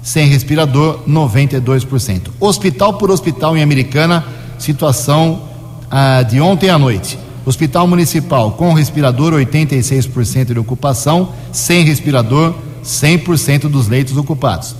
Sem 0.03 0.27
respirador, 0.27 0.99
92%. 1.07 2.29
Hospital 2.39 2.93
por 2.95 3.09
hospital 3.09 3.57
em 3.57 3.63
Americana, 3.63 4.25
situação 4.57 5.41
ah, 5.89 6.23
de 6.23 6.39
ontem 6.39 6.69
à 6.69 6.77
noite. 6.77 7.17
Hospital 7.45 7.87
Municipal 7.87 8.51
com 8.51 8.73
respirador, 8.73 9.33
86% 9.33 10.53
de 10.53 10.59
ocupação. 10.59 11.29
Sem 11.51 11.83
respirador, 11.83 12.53
100% 12.83 13.61
dos 13.61 13.87
leitos 13.87 14.17
ocupados. 14.17 14.75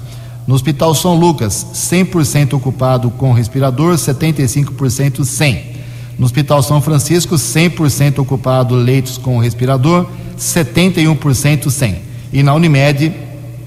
No 0.48 0.56
Hospital 0.56 0.96
São 0.96 1.16
Lucas, 1.16 1.66
100% 1.74 2.54
ocupado 2.54 3.10
com 3.12 3.32
respirador, 3.32 3.96
75% 3.96 5.24
sem. 5.24 5.72
No 6.18 6.26
Hospital 6.26 6.62
São 6.64 6.82
Francisco, 6.82 7.36
100% 7.36 8.20
ocupado 8.20 8.76
leitos 8.76 9.18
com 9.18 9.38
respirador, 9.38 10.08
71% 10.38 11.70
sem. 11.70 11.98
E 12.34 12.42
na 12.42 12.54
Unimed, 12.54 13.14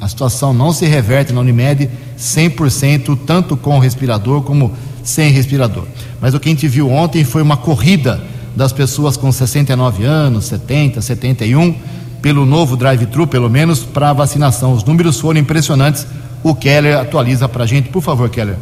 a 0.01 0.09
situação 0.09 0.53
não 0.53 0.73
se 0.73 0.87
reverte 0.87 1.33
na 1.33 1.41
Unimed, 1.41 1.89
100% 2.19 3.19
tanto 3.25 3.57
com 3.57 3.79
respirador 3.79 4.43
como 4.43 4.73
sem 5.03 5.31
respirador. 5.31 5.85
Mas 6.21 6.35
o 6.35 6.41
que 6.41 6.49
a 6.49 6.53
gente 6.53 6.67
viu 6.67 6.91
ontem 6.91 7.25
foi 7.25 7.43
uma 7.43 7.57
corrida 7.57 8.23
das 8.57 8.73
pessoas 8.73 9.17
com 9.17 9.31
69 9.31 10.05
anos, 10.05 10.47
70, 10.47 11.01
71, 11.01 11.75
pelo 12.21 12.47
novo 12.47 12.77
drive-thru, 12.77 13.27
pelo 13.27 13.51
menos, 13.51 13.81
para 13.81 14.13
vacinação. 14.13 14.73
Os 14.73 14.85
números 14.85 15.21
foram 15.21 15.41
impressionantes 15.41 16.07
o 16.45 16.55
Keller 16.55 16.99
atualiza 16.99 17.49
para 17.49 17.65
a 17.65 17.67
gente, 17.67 17.89
por 17.89 18.03
favor, 18.03 18.29
Keller. 18.29 18.57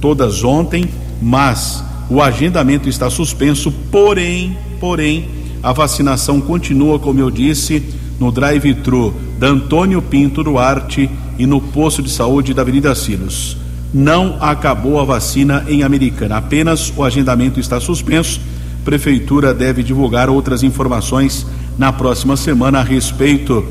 todas 0.00 0.44
ontem, 0.44 0.88
mas 1.20 1.82
o 2.08 2.20
agendamento 2.20 2.88
está 2.88 3.08
suspenso, 3.10 3.72
porém, 3.90 4.56
porém, 4.78 5.28
A 5.62 5.74
vacinação 5.74 6.40
continua, 6.40 6.98
como 6.98 7.20
eu 7.20 7.30
disse, 7.30 7.82
no 8.18 8.32
drive-thru 8.32 9.14
da 9.38 9.48
Antônio 9.48 10.00
Pinto 10.00 10.42
Duarte 10.42 11.10
e 11.38 11.44
no 11.44 11.60
posto 11.60 12.02
de 12.02 12.10
saúde 12.10 12.54
da 12.54 12.62
Avenida 12.62 12.94
Silos. 12.94 13.58
Não 13.92 14.36
acabou 14.40 15.00
a 15.00 15.04
vacina 15.04 15.64
em 15.68 15.82
Americana, 15.82 16.36
apenas 16.36 16.92
o 16.96 17.02
agendamento 17.02 17.58
está 17.58 17.80
suspenso. 17.80 18.40
Prefeitura 18.84 19.52
deve 19.52 19.82
divulgar 19.82 20.30
outras 20.30 20.62
informações 20.62 21.46
na 21.76 21.92
próxima 21.92 22.36
semana 22.36 22.80
a 22.80 22.82
respeito 22.82 23.64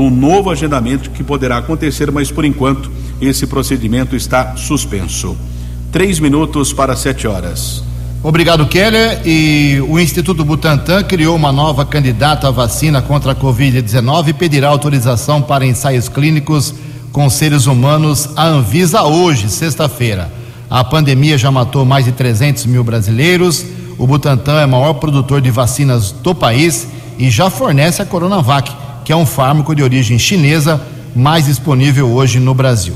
um 0.00 0.10
novo 0.10 0.50
agendamento 0.50 1.10
que 1.10 1.22
poderá 1.22 1.58
acontecer, 1.58 2.10
mas 2.10 2.30
por 2.30 2.44
enquanto 2.44 2.90
esse 3.20 3.46
procedimento 3.46 4.16
está 4.16 4.56
suspenso. 4.56 5.36
Três 5.90 6.18
minutos 6.18 6.72
para 6.72 6.96
sete 6.96 7.26
horas. 7.26 7.84
Obrigado, 8.22 8.66
Keller. 8.66 9.20
E 9.24 9.82
o 9.88 9.98
Instituto 9.98 10.44
Butantan 10.44 11.02
criou 11.02 11.36
uma 11.36 11.52
nova 11.52 11.84
candidata 11.84 12.48
à 12.48 12.50
vacina 12.50 13.02
contra 13.02 13.32
a 13.32 13.34
Covid-19 13.34 14.28
e 14.28 14.32
pedirá 14.32 14.68
autorização 14.68 15.42
para 15.42 15.66
ensaios 15.66 16.08
clínicos 16.08 16.74
com 17.12 17.28
seres 17.28 17.66
humanos 17.66 18.30
à 18.34 18.46
Anvisa 18.46 19.02
hoje, 19.02 19.48
sexta-feira. 19.50 20.32
A 20.70 20.82
pandemia 20.82 21.36
já 21.36 21.50
matou 21.50 21.84
mais 21.84 22.06
de 22.06 22.12
300 22.12 22.64
mil 22.64 22.82
brasileiros. 22.82 23.64
O 23.98 24.06
Butantan 24.06 24.58
é 24.60 24.64
o 24.64 24.68
maior 24.68 24.94
produtor 24.94 25.42
de 25.42 25.50
vacinas 25.50 26.10
do 26.10 26.34
país 26.34 26.88
e 27.18 27.30
já 27.30 27.50
fornece 27.50 28.00
a 28.00 28.06
Coronavac, 28.06 28.72
que 29.04 29.12
é 29.12 29.16
um 29.16 29.26
fármaco 29.26 29.74
de 29.74 29.82
origem 29.82 30.18
chinesa 30.18 30.80
mais 31.14 31.44
disponível 31.44 32.10
hoje 32.10 32.40
no 32.40 32.54
Brasil. 32.54 32.94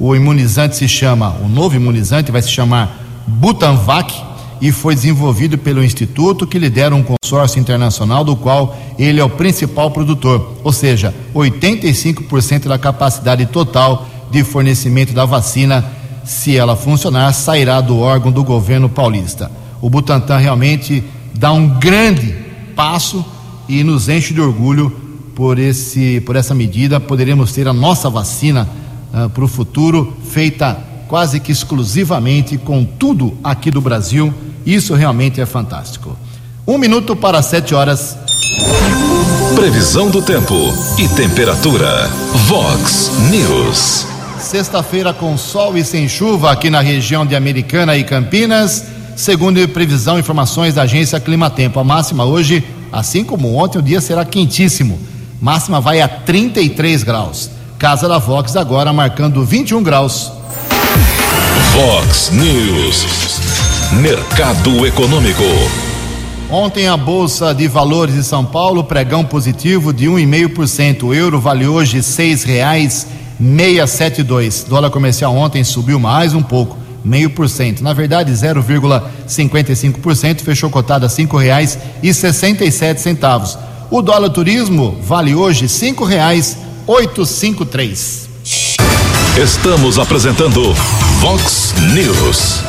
O 0.00 0.16
imunizante 0.16 0.74
se 0.74 0.88
chama, 0.88 1.36
o 1.44 1.48
novo 1.48 1.76
imunizante 1.76 2.32
vai 2.32 2.40
se 2.40 2.48
chamar 2.48 2.98
Butanvac 3.26 4.27
e 4.60 4.72
foi 4.72 4.94
desenvolvido 4.94 5.56
pelo 5.56 5.84
instituto 5.84 6.46
que 6.46 6.58
lidera 6.58 6.94
um 6.94 7.02
consórcio 7.02 7.60
internacional 7.60 8.24
do 8.24 8.36
qual 8.36 8.76
ele 8.98 9.20
é 9.20 9.24
o 9.24 9.30
principal 9.30 9.90
produtor, 9.90 10.56
ou 10.64 10.72
seja, 10.72 11.14
85% 11.34 12.66
da 12.66 12.78
capacidade 12.78 13.46
total 13.46 14.06
de 14.30 14.42
fornecimento 14.44 15.12
da 15.12 15.24
vacina, 15.24 15.84
se 16.24 16.56
ela 16.56 16.76
funcionar, 16.76 17.32
sairá 17.32 17.80
do 17.80 17.98
órgão 17.98 18.30
do 18.30 18.44
governo 18.44 18.88
paulista. 18.88 19.50
O 19.80 19.88
Butantan 19.88 20.38
realmente 20.38 21.04
dá 21.34 21.52
um 21.52 21.78
grande 21.78 22.34
passo 22.74 23.24
e 23.68 23.84
nos 23.84 24.08
enche 24.08 24.34
de 24.34 24.40
orgulho 24.40 24.90
por 25.34 25.58
esse 25.58 26.20
por 26.22 26.36
essa 26.36 26.54
medida. 26.54 26.98
Poderemos 26.98 27.52
ter 27.52 27.68
a 27.68 27.72
nossa 27.72 28.10
vacina 28.10 28.68
uh, 29.14 29.30
para 29.30 29.44
o 29.44 29.48
futuro 29.48 30.16
feita 30.30 30.87
quase 31.08 31.40
que 31.40 31.50
exclusivamente 31.50 32.58
com 32.58 32.84
tudo 32.84 33.36
aqui 33.42 33.70
do 33.70 33.80
Brasil 33.80 34.32
isso 34.68 34.94
realmente 34.94 35.40
é 35.40 35.46
fantástico. 35.46 36.14
Um 36.66 36.76
minuto 36.76 37.16
para 37.16 37.40
sete 37.40 37.74
horas. 37.74 38.18
Previsão 39.54 40.10
do 40.10 40.20
tempo 40.20 40.54
e 40.98 41.08
temperatura. 41.08 42.06
Vox 42.46 43.10
News. 43.30 44.06
Sexta-feira 44.38 45.14
com 45.14 45.38
sol 45.38 45.78
e 45.78 45.82
sem 45.82 46.06
chuva 46.06 46.52
aqui 46.52 46.68
na 46.68 46.82
região 46.82 47.24
de 47.24 47.34
Americana 47.34 47.96
e 47.96 48.04
Campinas. 48.04 48.84
Segundo 49.16 49.66
previsão 49.68 50.18
e 50.18 50.20
informações 50.20 50.74
da 50.74 50.82
agência 50.82 51.18
Climatempo, 51.18 51.80
a 51.80 51.84
máxima 51.84 52.26
hoje, 52.26 52.62
assim 52.92 53.24
como 53.24 53.56
ontem, 53.56 53.78
o 53.78 53.82
dia 53.82 54.02
será 54.02 54.22
quentíssimo. 54.22 54.98
Máxima 55.40 55.80
vai 55.80 56.02
a 56.02 56.08
33 56.08 57.02
graus. 57.02 57.50
Casa 57.78 58.06
da 58.06 58.18
Vox 58.18 58.54
agora 58.54 58.92
marcando 58.92 59.42
21 59.44 59.82
graus. 59.82 60.37
Vox 61.78 62.32
News. 62.32 63.06
Mercado 64.02 64.84
Econômico. 64.84 65.44
Ontem 66.50 66.88
a 66.88 66.96
Bolsa 66.96 67.54
de 67.54 67.68
Valores 67.68 68.16
de 68.16 68.24
São 68.24 68.44
Paulo, 68.44 68.82
pregão 68.82 69.24
positivo 69.24 69.92
de 69.92 70.06
1,5%. 70.06 71.04
O 71.04 71.14
euro 71.14 71.38
vale 71.38 71.68
hoje 71.68 72.02
sete 73.86 74.24
dois. 74.24 74.64
Dólar 74.64 74.90
comercial 74.90 75.32
ontem 75.36 75.62
subiu 75.62 76.00
mais 76.00 76.34
um 76.34 76.42
pouco, 76.42 76.76
meio 77.04 77.30
por 77.30 77.48
cento. 77.48 77.80
Na 77.80 77.92
verdade, 77.92 78.32
0,55%, 78.32 80.40
fechou 80.40 80.70
cotado 80.70 81.06
a 81.06 81.08
sete 82.72 83.00
centavos. 83.00 83.56
O 83.88 84.02
dólar 84.02 84.30
turismo 84.30 84.98
vale 85.00 85.32
hoje 85.32 85.68
cinco 87.24 87.64
três. 87.64 88.27
Estamos 89.40 90.00
apresentando 90.00 90.74
Vox 91.20 91.72
News. 91.94 92.60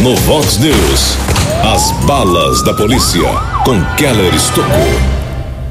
No 0.00 0.14
Vox 0.18 0.58
News, 0.58 1.16
as 1.64 1.90
balas 2.06 2.62
da 2.62 2.72
polícia 2.72 3.28
com 3.64 3.84
Keller 3.96 4.32
Estocou. 4.36 4.70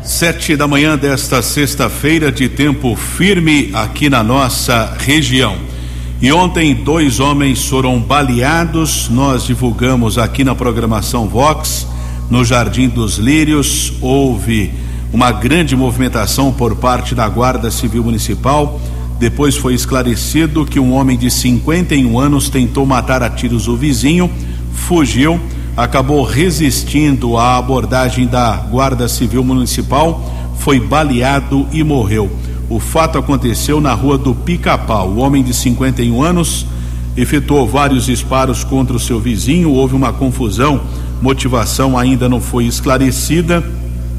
Sete 0.03 0.57
da 0.57 0.67
manhã 0.67 0.97
desta 0.97 1.41
sexta-feira 1.41 2.33
de 2.33 2.49
tempo 2.49 2.97
firme 2.97 3.71
aqui 3.73 4.09
na 4.09 4.21
nossa 4.21 4.93
região. 4.99 5.55
E 6.21 6.29
ontem 6.33 6.75
dois 6.75 7.21
homens 7.21 7.65
foram 7.65 7.97
baleados. 7.97 9.07
Nós 9.07 9.45
divulgamos 9.45 10.17
aqui 10.17 10.43
na 10.43 10.53
programação 10.53 11.29
Vox, 11.29 11.87
no 12.29 12.43
Jardim 12.43 12.89
dos 12.89 13.17
Lírios, 13.17 13.93
houve 14.01 14.73
uma 15.13 15.31
grande 15.31 15.77
movimentação 15.77 16.51
por 16.51 16.75
parte 16.75 17.15
da 17.15 17.29
Guarda 17.29 17.71
Civil 17.71 18.03
Municipal 18.03 18.81
depois 19.21 19.55
foi 19.55 19.75
esclarecido 19.75 20.65
que 20.65 20.79
um 20.79 20.93
homem 20.93 21.15
de 21.15 21.29
51 21.29 22.19
anos 22.19 22.49
tentou 22.49 22.87
matar 22.87 23.21
a 23.21 23.29
tiros 23.29 23.67
o 23.67 23.77
vizinho, 23.77 24.27
fugiu, 24.73 25.39
acabou 25.77 26.23
resistindo 26.23 27.37
à 27.37 27.55
abordagem 27.55 28.25
da 28.25 28.55
Guarda 28.55 29.07
Civil 29.07 29.43
Municipal, 29.43 30.55
foi 30.57 30.79
baleado 30.79 31.67
e 31.71 31.83
morreu. 31.83 32.31
O 32.67 32.79
fato 32.79 33.19
aconteceu 33.19 33.79
na 33.79 33.93
rua 33.93 34.17
do 34.17 34.33
Pica-Pau. 34.33 35.09
O 35.09 35.17
homem 35.19 35.43
de 35.43 35.53
51 35.53 36.19
anos 36.23 36.65
efetuou 37.15 37.67
vários 37.67 38.07
disparos 38.07 38.63
contra 38.63 38.95
o 38.95 38.99
seu 38.99 39.19
vizinho, 39.19 39.69
houve 39.69 39.93
uma 39.93 40.11
confusão, 40.11 40.81
motivação 41.21 41.95
ainda 41.95 42.27
não 42.27 42.41
foi 42.41 42.65
esclarecida. 42.65 43.63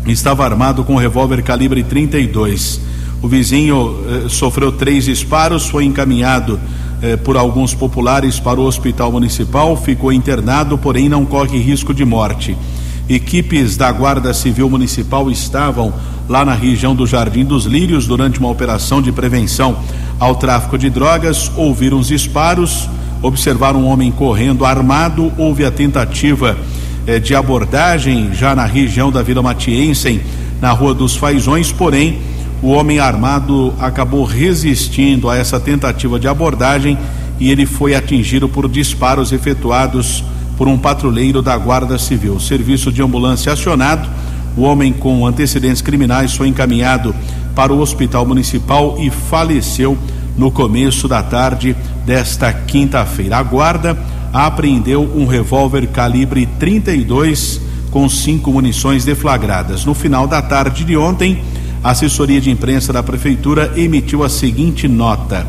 Estava 0.07 0.45
armado 0.45 0.85
com 0.85 0.95
um 0.95 0.99
revólver 0.99 1.43
calibre 1.43 1.83
32. 1.83 2.92
O 3.23 3.29
vizinho 3.29 3.99
eh, 4.05 4.29
sofreu 4.29 4.73
três 4.73 5.05
disparos, 5.05 5.69
foi 5.69 5.85
encaminhado 5.85 6.59
eh, 7.01 7.17
por 7.17 7.37
alguns 7.37 7.73
populares 7.73 8.41
para 8.41 8.59
o 8.59 8.65
hospital 8.65 9.13
municipal, 9.13 9.77
ficou 9.77 10.13
internado, 10.13 10.77
porém 10.77 11.09
não 11.09 11.25
corre 11.25 11.57
risco 11.57 11.95
de 11.95 12.05
morte. 12.05 12.57
Equipes 13.09 13.77
da 13.77 13.93
Guarda 13.93 14.35
Civil 14.35 14.69
Municipal 14.69 15.31
estavam 15.31 15.95
lá 16.29 16.45
na 16.45 16.55
região 16.55 16.97
do 16.97 17.07
Jardim 17.07 17.45
dos 17.45 17.65
Lírios 17.65 18.09
durante 18.09 18.41
uma 18.41 18.51
operação 18.51 19.01
de 19.01 19.13
prevenção 19.13 19.77
ao 20.19 20.35
tráfico 20.35 20.77
de 20.77 20.91
drogas, 20.91 21.49
ouviram 21.57 22.01
os 22.01 22.09
disparos, 22.09 22.89
observaram 23.23 23.83
um 23.83 23.87
homem 23.87 24.11
correndo 24.11 24.65
armado, 24.65 25.33
houve 25.39 25.65
a 25.65 25.71
tentativa 25.71 26.57
eh, 27.07 27.21
de 27.21 27.37
abordagem 27.37 28.35
já 28.35 28.53
na 28.57 28.65
região 28.65 29.13
da 29.13 29.23
Vila 29.23 29.43
Matiense, 29.43 30.21
na 30.61 30.73
Rua 30.73 30.93
dos 30.93 31.15
Faisões, 31.15 31.71
porém 31.71 32.32
o 32.63 32.69
homem 32.69 33.01
armado 33.01 33.75
acabou 33.81 34.25
resistindo 34.25 35.29
a 35.29 35.37
essa 35.37 35.59
tentativa 35.59 36.19
de 36.19 36.29
abordagem 36.29 36.97
e 37.41 37.51
ele 37.51 37.67
foi 37.67 37.95
atingido 37.95 38.49
por 38.49 38.69
disparos 38.69 39.33
efetuados 39.33 40.23
por 40.57 40.69
um 40.69 40.79
patrulheiro 40.79 41.43
da 41.43 41.57
Guarda 41.57 41.99
Civil. 41.99 42.39
Serviço 42.39 42.93
de 42.93 43.03
ambulância 43.03 43.53
acionado, 43.53 44.09
o 44.57 44.63
homem 44.63 44.93
com 44.93 45.27
antecedentes 45.27 45.83
criminais 45.83 46.35
foi 46.35 46.47
encaminhado 46.47 47.13
para 47.53 47.73
o 47.73 47.81
hospital 47.81 48.25
municipal 48.25 48.97
e 49.01 49.11
faleceu 49.11 49.99
no 50.37 50.51
começo 50.51 51.09
da 51.09 51.21
tarde 51.21 51.77
desta 52.07 52.53
quinta-feira. 52.53 53.39
A 53.39 53.43
guarda 53.43 53.99
apreendeu 54.33 55.03
um 55.15 55.27
revólver 55.27 55.89
calibre 55.89 56.47
32 56.59 57.61
com 57.91 58.09
cinco 58.09 58.53
munições 58.53 59.05
deflagradas. 59.05 59.85
No 59.85 59.95
final 59.95 60.27
da 60.27 60.41
tarde 60.41 60.85
de 60.85 60.97
ontem, 60.97 61.43
a 61.83 61.91
assessoria 61.91 62.41
de 62.41 62.51
imprensa 62.51 62.93
da 62.93 63.03
prefeitura 63.03 63.73
emitiu 63.77 64.23
a 64.23 64.29
seguinte 64.29 64.87
nota: 64.87 65.47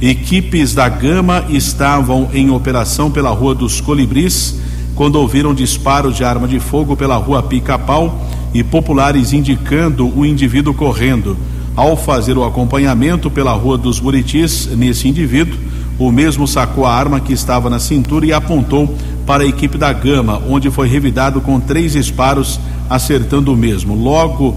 Equipes 0.00 0.74
da 0.74 0.88
Gama 0.88 1.44
estavam 1.48 2.28
em 2.32 2.50
operação 2.50 3.10
pela 3.10 3.30
Rua 3.30 3.54
dos 3.54 3.80
Colibris 3.80 4.58
quando 4.94 5.16
ouviram 5.16 5.54
disparos 5.54 6.16
de 6.16 6.24
arma 6.24 6.48
de 6.48 6.58
fogo 6.58 6.96
pela 6.96 7.16
Rua 7.16 7.42
Pica-Pau 7.42 8.26
e 8.52 8.64
populares 8.64 9.32
indicando 9.32 10.08
o 10.18 10.24
indivíduo 10.24 10.74
correndo. 10.74 11.36
Ao 11.76 11.94
fazer 11.94 12.38
o 12.38 12.44
acompanhamento 12.44 13.30
pela 13.30 13.52
Rua 13.52 13.76
dos 13.76 14.00
Buritis 14.00 14.66
nesse 14.74 15.06
indivíduo, 15.06 15.58
o 15.98 16.10
mesmo 16.10 16.48
sacou 16.48 16.86
a 16.86 16.94
arma 16.94 17.20
que 17.20 17.34
estava 17.34 17.68
na 17.68 17.78
cintura 17.78 18.24
e 18.24 18.32
apontou 18.32 18.96
para 19.26 19.44
a 19.44 19.46
equipe 19.46 19.76
da 19.76 19.92
Gama, 19.92 20.42
onde 20.48 20.70
foi 20.70 20.88
revidado 20.88 21.40
com 21.42 21.60
três 21.60 21.92
disparos, 21.92 22.58
acertando 22.88 23.52
o 23.52 23.56
mesmo. 23.56 23.94
Logo 23.94 24.56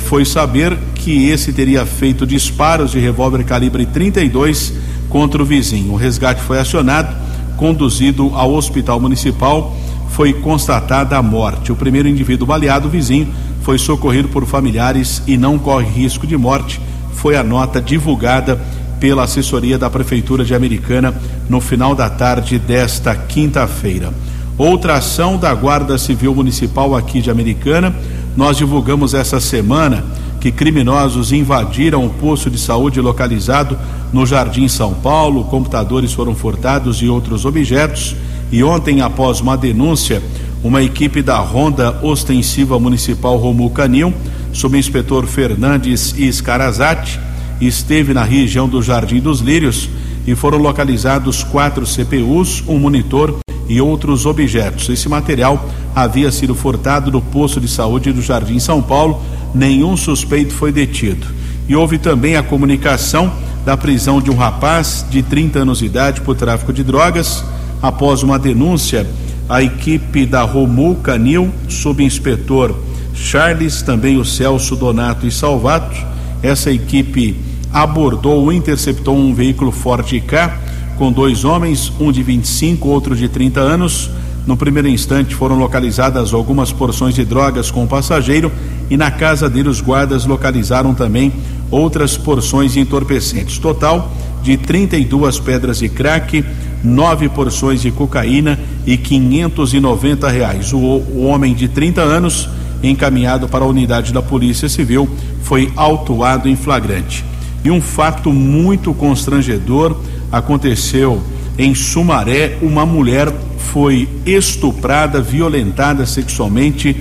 foi 0.00 0.24
saber 0.24 0.76
que 0.94 1.28
esse 1.28 1.52
teria 1.52 1.84
feito 1.84 2.26
disparos 2.26 2.90
de 2.90 2.98
revólver 2.98 3.44
calibre 3.44 3.86
32 3.86 4.72
contra 5.08 5.42
o 5.42 5.44
vizinho. 5.44 5.92
O 5.92 5.96
resgate 5.96 6.40
foi 6.42 6.58
acionado, 6.58 7.14
conduzido 7.56 8.32
ao 8.34 8.54
hospital 8.54 8.98
municipal, 8.98 9.76
foi 10.10 10.32
constatada 10.32 11.16
a 11.16 11.22
morte. 11.22 11.72
O 11.72 11.76
primeiro 11.76 12.08
indivíduo 12.08 12.46
baleado, 12.46 12.88
o 12.88 12.90
vizinho, 12.90 13.28
foi 13.62 13.78
socorrido 13.78 14.28
por 14.28 14.46
familiares 14.46 15.22
e 15.26 15.36
não 15.36 15.58
corre 15.58 15.86
risco 15.86 16.26
de 16.26 16.36
morte. 16.36 16.80
Foi 17.14 17.36
a 17.36 17.42
nota 17.42 17.80
divulgada 17.80 18.60
pela 18.98 19.24
assessoria 19.24 19.78
da 19.78 19.90
Prefeitura 19.90 20.44
de 20.44 20.54
Americana 20.54 21.14
no 21.48 21.60
final 21.60 21.94
da 21.94 22.08
tarde 22.08 22.58
desta 22.58 23.14
quinta-feira. 23.14 24.12
Outra 24.56 24.94
ação 24.94 25.36
da 25.36 25.52
Guarda 25.54 25.98
Civil 25.98 26.34
Municipal 26.34 26.94
aqui 26.94 27.20
de 27.20 27.30
Americana, 27.30 27.94
nós 28.36 28.56
divulgamos 28.56 29.14
essa 29.14 29.40
semana 29.40 30.04
que 30.40 30.50
criminosos 30.50 31.30
invadiram 31.32 32.04
o 32.04 32.10
posto 32.10 32.50
de 32.50 32.58
saúde 32.58 33.00
localizado 33.00 33.78
no 34.12 34.26
Jardim 34.26 34.66
São 34.66 34.92
Paulo, 34.94 35.44
computadores 35.44 36.12
foram 36.12 36.34
furtados 36.34 37.00
e 37.00 37.08
outros 37.08 37.44
objetos. 37.44 38.16
E 38.50 38.62
ontem, 38.64 39.00
após 39.00 39.40
uma 39.40 39.56
denúncia, 39.56 40.22
uma 40.62 40.82
equipe 40.82 41.22
da 41.22 41.38
Ronda 41.38 41.98
Ostensiva 42.02 42.78
Municipal 42.78 43.36
Romul 43.36 43.70
Canil, 43.70 44.12
subinspetor 44.52 45.26
Fernandes 45.26 46.14
Iscarazati, 46.18 47.20
esteve 47.60 48.12
na 48.12 48.24
região 48.24 48.68
do 48.68 48.82
Jardim 48.82 49.20
dos 49.20 49.40
Lírios 49.40 49.88
e 50.26 50.34
foram 50.34 50.58
localizados 50.58 51.44
quatro 51.44 51.86
CPUs, 51.86 52.64
um 52.66 52.78
monitor 52.78 53.38
e 53.68 53.80
outros 53.80 54.26
objetos. 54.26 54.88
Esse 54.88 55.08
material 55.08 55.68
havia 55.94 56.30
sido 56.30 56.54
furtado 56.54 57.10
do 57.10 57.20
posto 57.20 57.60
de 57.60 57.68
saúde 57.68 58.12
do 58.12 58.22
Jardim 58.22 58.58
São 58.58 58.82
Paulo. 58.82 59.20
Nenhum 59.54 59.96
suspeito 59.96 60.52
foi 60.52 60.72
detido. 60.72 61.26
E 61.68 61.76
houve 61.76 61.98
também 61.98 62.36
a 62.36 62.42
comunicação 62.42 63.32
da 63.64 63.76
prisão 63.76 64.20
de 64.20 64.30
um 64.30 64.36
rapaz 64.36 65.06
de 65.08 65.22
30 65.22 65.60
anos 65.60 65.78
de 65.78 65.86
idade 65.86 66.20
por 66.20 66.36
tráfico 66.36 66.72
de 66.72 66.82
drogas. 66.82 67.44
Após 67.80 68.22
uma 68.22 68.38
denúncia, 68.38 69.06
a 69.48 69.62
equipe 69.62 70.24
da 70.26 70.42
Romul 70.42 70.96
Canil, 70.96 71.50
subinspetor 71.68 72.74
Charles, 73.14 73.82
também 73.82 74.16
o 74.16 74.24
Celso 74.24 74.74
Donato 74.74 75.26
e 75.26 75.30
Salvato, 75.30 75.96
essa 76.42 76.70
equipe 76.70 77.36
abordou, 77.72 78.52
interceptou 78.52 79.16
um 79.16 79.34
veículo 79.34 79.70
Ford 79.70 80.08
K 80.20 80.71
com 81.02 81.10
dois 81.10 81.44
homens, 81.44 81.92
um 81.98 82.12
de 82.12 82.22
25, 82.22 82.88
outro 82.88 83.16
de 83.16 83.28
30 83.28 83.58
anos. 83.58 84.08
No 84.46 84.56
primeiro 84.56 84.86
instante 84.86 85.34
foram 85.34 85.58
localizadas 85.58 86.32
algumas 86.32 86.70
porções 86.70 87.12
de 87.12 87.24
drogas 87.24 87.72
com 87.72 87.82
o 87.82 87.88
passageiro 87.88 88.52
e 88.88 88.96
na 88.96 89.10
casa 89.10 89.50
dele 89.50 89.68
os 89.68 89.80
guardas 89.80 90.24
localizaram 90.26 90.94
também 90.94 91.32
outras 91.72 92.16
porções 92.16 92.74
de 92.74 92.78
entorpecentes. 92.78 93.58
Total 93.58 94.12
de 94.44 94.56
32 94.56 95.40
pedras 95.40 95.80
de 95.80 95.88
crack, 95.88 96.44
nove 96.84 97.28
porções 97.28 97.82
de 97.82 97.90
cocaína 97.90 98.56
e 98.86 98.96
590 98.96 100.28
reais. 100.30 100.72
O, 100.72 100.78
o 100.78 101.24
homem 101.24 101.52
de 101.52 101.66
30 101.66 102.00
anos, 102.00 102.48
encaminhado 102.80 103.48
para 103.48 103.64
a 103.64 103.68
unidade 103.68 104.12
da 104.12 104.22
Polícia 104.22 104.68
Civil, 104.68 105.10
foi 105.42 105.68
autuado 105.74 106.48
em 106.48 106.54
flagrante. 106.54 107.24
E 107.64 107.72
um 107.72 107.80
fato 107.80 108.32
muito 108.32 108.94
constrangedor 108.94 109.96
aconteceu 110.32 111.22
em 111.58 111.74
Sumaré. 111.74 112.58
Uma 112.62 112.86
mulher 112.86 113.32
foi 113.58 114.08
estuprada, 114.24 115.20
violentada 115.20 116.06
sexualmente 116.06 116.96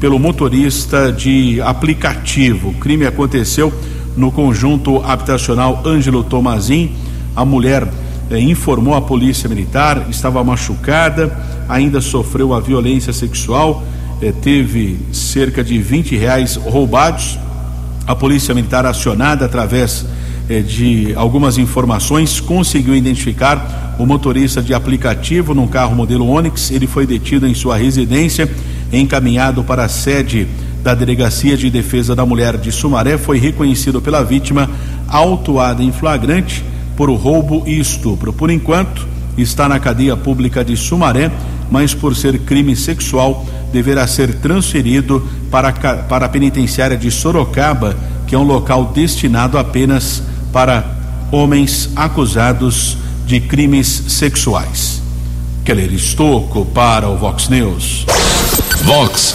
pelo 0.00 0.18
motorista 0.18 1.12
de 1.12 1.60
aplicativo. 1.62 2.70
O 2.70 2.74
crime 2.74 3.06
aconteceu 3.06 3.72
no 4.16 4.32
conjunto 4.32 5.00
habitacional 5.02 5.80
Ângelo 5.86 6.24
Tomazin. 6.24 6.92
A 7.36 7.44
mulher 7.44 7.88
eh, 8.30 8.40
informou 8.40 8.94
a 8.94 9.00
polícia 9.00 9.48
militar, 9.48 10.06
estava 10.10 10.42
machucada, 10.42 11.32
ainda 11.68 12.00
sofreu 12.00 12.52
a 12.52 12.60
violência 12.60 13.12
sexual, 13.12 13.82
eh, 14.20 14.32
teve 14.32 14.98
cerca 15.12 15.62
de 15.62 15.78
20 15.78 16.16
reais 16.16 16.56
roubados 16.56 17.38
a 18.06 18.14
Polícia 18.14 18.54
Militar, 18.54 18.84
acionada 18.84 19.44
através 19.44 20.04
de 20.60 21.14
algumas 21.14 21.56
informações, 21.56 22.40
conseguiu 22.40 22.94
identificar 22.94 23.96
o 23.98 24.04
motorista 24.04 24.60
de 24.60 24.74
aplicativo 24.74 25.54
num 25.54 25.66
carro 25.66 25.94
modelo 25.94 26.28
Onix. 26.28 26.70
Ele 26.70 26.86
foi 26.86 27.06
detido 27.06 27.46
em 27.46 27.54
sua 27.54 27.76
residência, 27.76 28.50
encaminhado 28.92 29.62
para 29.62 29.84
a 29.84 29.88
sede 29.88 30.46
da 30.82 30.94
Delegacia 30.94 31.56
de 31.56 31.70
Defesa 31.70 32.14
da 32.14 32.26
Mulher 32.26 32.58
de 32.58 32.72
Sumaré. 32.72 33.16
Foi 33.16 33.38
reconhecido 33.38 34.02
pela 34.02 34.24
vítima, 34.24 34.68
autuada 35.08 35.82
em 35.82 35.92
flagrante 35.92 36.64
por 36.96 37.10
roubo 37.10 37.62
e 37.66 37.78
estupro. 37.78 38.32
Por 38.32 38.50
enquanto, 38.50 39.06
está 39.38 39.68
na 39.68 39.78
cadeia 39.78 40.16
pública 40.16 40.64
de 40.64 40.76
Sumaré, 40.76 41.30
mas 41.70 41.94
por 41.94 42.14
ser 42.14 42.40
crime 42.40 42.76
sexual, 42.76 43.46
deverá 43.72 44.06
ser 44.06 44.34
transferido 44.34 45.26
para, 45.50 45.72
para 45.72 46.26
a 46.26 46.28
penitenciária 46.28 46.96
de 46.96 47.10
Sorocaba, 47.10 47.96
que 48.26 48.34
é 48.34 48.38
um 48.38 48.42
local 48.42 48.92
destinado 48.94 49.56
apenas 49.56 50.22
para 50.52 50.84
homens 51.30 51.90
acusados 51.96 52.98
de 53.26 53.40
crimes 53.40 53.88
sexuais. 54.08 55.00
Keller 55.64 55.92
Estocco 55.92 56.66
para 56.66 57.08
o 57.08 57.16
Vox 57.16 57.48
News. 57.48 58.04
Vox 58.84 59.34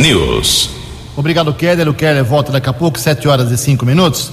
News. 0.00 0.70
Obrigado, 1.16 1.52
Keller. 1.52 1.88
O 1.88 1.94
Keller 1.94 2.24
volta 2.24 2.50
daqui 2.50 2.68
a 2.68 2.72
pouco, 2.72 2.98
7 2.98 3.28
horas 3.28 3.50
e 3.50 3.58
5 3.58 3.84
minutos. 3.84 4.32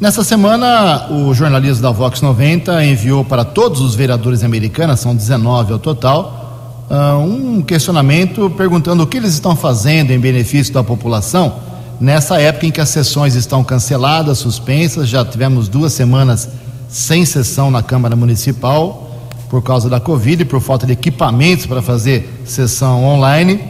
Nessa 0.00 0.24
semana, 0.24 1.08
o 1.10 1.34
jornalismo 1.34 1.82
da 1.82 1.90
Vox 1.90 2.20
90 2.22 2.84
enviou 2.84 3.24
para 3.24 3.44
todos 3.44 3.80
os 3.80 3.94
vereadores 3.94 4.42
americanos, 4.42 5.00
são 5.00 5.14
19 5.14 5.74
ao 5.74 5.78
total, 5.78 6.86
uh, 6.90 7.18
um 7.18 7.62
questionamento 7.62 8.50
perguntando 8.56 9.02
o 9.02 9.06
que 9.06 9.16
eles 9.16 9.34
estão 9.34 9.54
fazendo 9.54 10.10
em 10.10 10.18
benefício 10.18 10.72
da 10.72 10.82
população 10.82 11.71
nessa 12.02 12.40
época 12.40 12.66
em 12.66 12.72
que 12.72 12.80
as 12.80 12.88
sessões 12.88 13.36
estão 13.36 13.62
canceladas, 13.62 14.38
suspensas. 14.38 15.08
Já 15.08 15.24
tivemos 15.24 15.68
duas 15.68 15.92
semanas 15.92 16.48
sem 16.88 17.24
sessão 17.24 17.70
na 17.70 17.80
Câmara 17.80 18.16
Municipal 18.16 19.08
por 19.48 19.62
causa 19.62 19.88
da 19.88 20.00
Covid, 20.00 20.44
por 20.46 20.60
falta 20.60 20.84
de 20.84 20.94
equipamentos 20.94 21.64
para 21.64 21.80
fazer 21.80 22.42
sessão 22.44 23.04
online. 23.04 23.60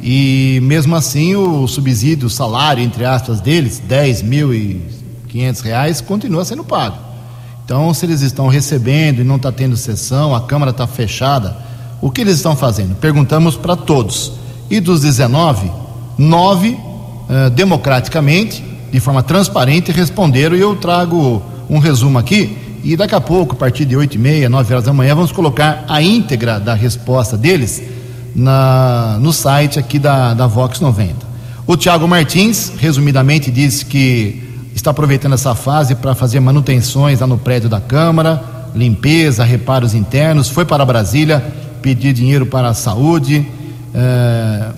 E 0.00 0.60
mesmo 0.62 0.96
assim, 0.96 1.36
o 1.36 1.68
subsídio, 1.68 2.28
o 2.28 2.30
salário, 2.30 2.82
entre 2.82 3.04
aspas, 3.04 3.38
deles, 3.38 3.82
10 3.86 4.22
mil 4.22 4.54
e 4.54 4.80
500 5.28 5.60
reais, 5.60 6.00
continua 6.00 6.46
sendo 6.46 6.64
pago. 6.64 6.96
Então, 7.66 7.92
se 7.92 8.06
eles 8.06 8.22
estão 8.22 8.48
recebendo 8.48 9.20
e 9.20 9.24
não 9.24 9.36
está 9.36 9.52
tendo 9.52 9.76
sessão, 9.76 10.34
a 10.34 10.40
Câmara 10.40 10.70
está 10.70 10.86
fechada, 10.86 11.54
o 12.00 12.10
que 12.10 12.22
eles 12.22 12.36
estão 12.36 12.56
fazendo? 12.56 12.94
Perguntamos 12.94 13.56
para 13.56 13.76
todos. 13.76 14.32
E 14.70 14.80
dos 14.80 15.02
19, 15.02 15.70
nove 16.16 16.87
uh, 17.28 17.50
democraticamente, 17.50 18.64
de 18.90 19.00
forma 19.00 19.22
transparente, 19.22 19.92
responderam. 19.92 20.56
E 20.56 20.60
eu 20.60 20.76
trago 20.76 21.42
um 21.68 21.78
resumo 21.78 22.18
aqui. 22.18 22.56
E 22.82 22.96
daqui 22.96 23.14
a 23.14 23.20
pouco, 23.20 23.54
a 23.54 23.58
partir 23.58 23.84
de 23.84 23.96
8 23.96 24.14
e 24.14 24.18
meia, 24.18 24.48
9 24.48 24.72
horas 24.72 24.84
da 24.84 24.92
manhã, 24.92 25.14
vamos 25.14 25.32
colocar 25.32 25.84
a 25.88 26.00
íntegra 26.00 26.60
da 26.60 26.74
resposta 26.74 27.36
deles 27.36 27.82
na, 28.34 29.18
no 29.20 29.32
site 29.32 29.78
aqui 29.78 29.98
da, 29.98 30.32
da 30.32 30.46
Vox 30.46 30.80
90. 30.80 31.26
O 31.66 31.76
Tiago 31.76 32.06
Martins, 32.08 32.72
resumidamente, 32.78 33.50
disse 33.50 33.84
que 33.84 34.42
está 34.74 34.90
aproveitando 34.90 35.34
essa 35.34 35.54
fase 35.54 35.94
para 35.94 36.14
fazer 36.14 36.40
manutenções 36.40 37.20
lá 37.20 37.26
no 37.26 37.36
prédio 37.36 37.68
da 37.68 37.80
Câmara, 37.80 38.42
limpeza, 38.74 39.44
reparos 39.44 39.92
internos, 39.92 40.48
foi 40.48 40.64
para 40.64 40.84
Brasília 40.84 41.44
pedir 41.82 42.12
dinheiro 42.12 42.46
para 42.46 42.68
a 42.68 42.74
saúde, 42.74 43.46
é, 43.94 44.68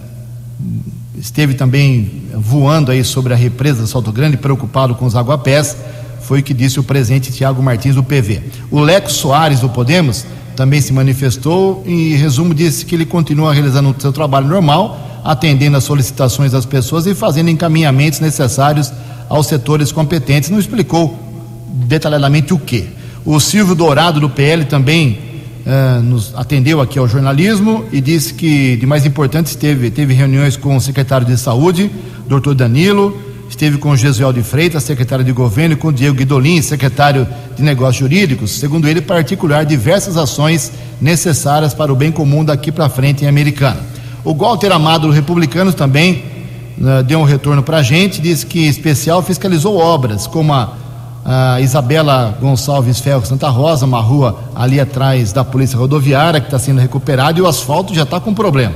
esteve 1.18 1.55
também 1.55 2.23
voando 2.35 2.90
aí 2.90 3.05
sobre 3.05 3.33
a 3.33 3.37
represa 3.37 3.83
do 3.83 3.88
Salto 3.88 4.12
Grande, 4.12 4.37
preocupado 4.37 4.94
com 4.94 5.05
os 5.05 5.16
aguapés, 5.16 5.77
foi 6.23 6.40
o 6.40 6.42
que 6.42 6.55
disse 6.55 6.79
o 6.79 6.83
presidente 6.83 7.33
Tiago 7.33 7.62
Martins 7.62 7.94
do 7.94 8.05
PV. 8.05 8.42
O 8.70 8.81
Leco 8.81 9.11
Soares 9.11 9.61
do 9.61 9.68
Podemos 9.68 10.25
também 10.55 10.81
se 10.81 10.92
manifestou 10.92 11.83
e, 11.87 12.14
em 12.14 12.16
resumo, 12.16 12.55
disse 12.55 12.85
que 12.85 12.94
ele 12.94 13.07
continua 13.07 13.53
realizando 13.53 13.90
o 13.90 14.01
seu 14.01 14.12
trabalho 14.12 14.46
normal, 14.46 15.20
atendendo 15.25 15.77
às 15.77 15.85
solicitações 15.85 16.53
das 16.53 16.64
pessoas 16.64 17.07
e 17.07 17.14
fazendo 17.14 17.51
encaminhamentos 17.51 18.20
necessários 18.20 18.92
aos 19.29 19.46
setores 19.46 19.90
competentes. 19.90 20.51
Não 20.51 20.59
explicou 20.59 21.18
detalhadamente 21.66 22.55
o 22.55 22.59
que. 22.59 22.88
O 23.25 23.40
Silvio 23.40 23.75
Dourado 23.75 24.20
do 24.20 24.31
PL 24.31 24.64
também 24.66 25.29
uh, 25.67 26.02
nos 26.02 26.35
atendeu 26.35 26.81
aqui 26.81 26.98
ao 26.98 27.08
jornalismo 27.08 27.85
e 27.92 28.00
disse 28.00 28.35
que 28.35 28.77
de 28.77 28.87
mais 28.87 29.06
importante 29.06 29.56
teve, 29.56 29.90
teve 29.90 30.15
reuniões 30.15 30.56
com 30.56 30.77
o 30.77 30.81
secretário 30.81 31.27
de 31.27 31.37
saúde, 31.37 31.90
doutor 32.29 32.54
Danilo, 32.54 33.17
esteve 33.48 33.79
com 33.79 33.90
o 33.90 33.96
Jesuel 33.96 34.33
de 34.33 34.42
Freitas, 34.42 34.85
secretário 34.85 35.25
de 35.25 35.33
governo, 35.33 35.75
e 35.75 35.77
com 35.77 35.88
o 35.88 35.92
Diego 35.92 36.17
Guidolin, 36.17 36.63
secretário 36.63 37.27
de 37.56 37.63
negócios 37.63 37.96
jurídicos, 37.96 38.52
segundo 38.52 38.88
ele, 38.88 39.00
particular 39.00 39.65
diversas 39.65 40.17
ações 40.17 40.73
necessárias 41.00 41.75
para 41.75 41.92
o 41.92 41.96
bem 41.96 42.13
comum 42.13 42.44
daqui 42.44 42.71
para 42.71 42.88
frente 42.88 43.25
em 43.25 43.29
Americana. 43.29 43.81
O 44.25 44.35
Walter 44.35 44.71
Amado, 44.71 45.08
do 45.13 45.73
também 45.73 46.25
uh, 46.79 47.02
deu 47.02 47.19
um 47.19 47.25
retorno 47.25 47.63
para 47.63 47.79
a 47.79 47.83
gente, 47.83 48.21
disse 48.21 48.46
que 48.46 48.67
especial 48.67 49.23
fiscalizou 49.23 49.77
obras, 49.77 50.27
como 50.27 50.52
a, 50.52 50.75
a 51.33 51.60
Isabela 51.60 52.37
Gonçalves 52.40 52.98
Ferro 52.98 53.24
Santa 53.24 53.48
Rosa, 53.48 53.87
uma 53.87 54.00
rua 54.00 54.40
ali 54.52 54.81
atrás 54.81 55.33
da 55.33 55.44
Polícia 55.44 55.78
Rodoviária 55.78 56.40
que 56.40 56.48
está 56.48 56.58
sendo 56.58 56.81
recuperada 56.81 57.38
e 57.38 57.42
o 57.42 57.46
asfalto 57.46 57.94
já 57.94 58.02
está 58.02 58.18
com 58.18 58.35
problema. 58.35 58.74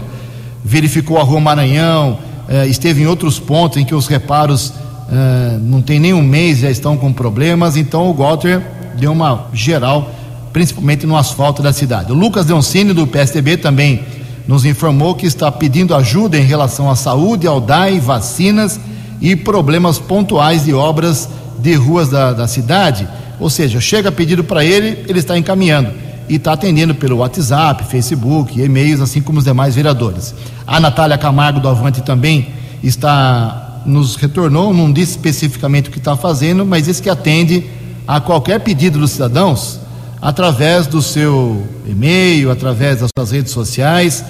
Verificou 0.64 1.18
a 1.18 1.24
rua 1.24 1.40
Maranhão, 1.40 2.16
eh, 2.48 2.68
esteve 2.68 3.02
em 3.02 3.06
outros 3.08 3.40
pontos 3.40 3.78
em 3.78 3.84
que 3.84 3.92
os 3.92 4.06
reparos 4.06 4.72
eh, 5.10 5.58
não 5.62 5.82
tem 5.82 5.98
nem 5.98 6.14
um 6.14 6.22
mês 6.22 6.58
já 6.58 6.70
estão 6.70 6.96
com 6.96 7.12
problemas, 7.12 7.76
então 7.76 8.08
o 8.08 8.14
Walter 8.14 8.62
deu 8.96 9.10
uma 9.10 9.46
geral, 9.52 10.08
principalmente 10.52 11.08
no 11.08 11.16
asfalto 11.16 11.60
da 11.60 11.72
cidade. 11.72 12.12
O 12.12 12.14
Lucas 12.14 12.46
Leoncini, 12.46 12.92
do 12.92 13.04
PSDB, 13.04 13.56
também 13.56 14.04
nos 14.46 14.64
informou 14.64 15.16
que 15.16 15.26
está 15.26 15.50
pedindo 15.50 15.92
ajuda 15.92 16.38
em 16.38 16.44
relação 16.44 16.88
à 16.88 16.94
saúde, 16.94 17.48
ao 17.48 17.60
DAI, 17.60 17.98
vacinas 17.98 18.78
e 19.20 19.34
problemas 19.34 19.98
pontuais 19.98 20.64
de 20.64 20.72
obras 20.72 21.28
de 21.64 21.74
ruas 21.74 22.10
da, 22.10 22.34
da 22.34 22.46
cidade. 22.46 23.08
Ou 23.40 23.48
seja, 23.48 23.80
chega 23.80 24.12
pedido 24.12 24.44
para 24.44 24.62
ele, 24.62 25.02
ele 25.08 25.18
está 25.18 25.36
encaminhando 25.36 25.90
e 26.28 26.36
está 26.36 26.52
atendendo 26.52 26.94
pelo 26.94 27.16
WhatsApp, 27.16 27.84
Facebook, 27.84 28.60
e-mails, 28.60 29.00
assim 29.00 29.22
como 29.22 29.38
os 29.38 29.44
demais 29.44 29.74
vereadores. 29.74 30.34
A 30.66 30.78
Natália 30.78 31.16
Camargo 31.16 31.60
do 31.60 31.68
Avante 31.68 32.02
também 32.02 32.48
está 32.82 33.80
nos 33.86 34.16
retornou, 34.16 34.72
não 34.72 34.90
disse 34.90 35.12
especificamente 35.12 35.88
o 35.88 35.92
que 35.92 35.98
está 35.98 36.16
fazendo, 36.16 36.64
mas 36.64 36.84
disse 36.84 37.02
que 37.02 37.10
atende 37.10 37.66
a 38.06 38.18
qualquer 38.18 38.60
pedido 38.60 38.98
dos 38.98 39.10
cidadãos 39.10 39.78
através 40.22 40.86
do 40.86 41.02
seu 41.02 41.66
e-mail, 41.86 42.50
através 42.50 43.00
das 43.00 43.10
suas 43.14 43.30
redes 43.30 43.52
sociais 43.52 44.24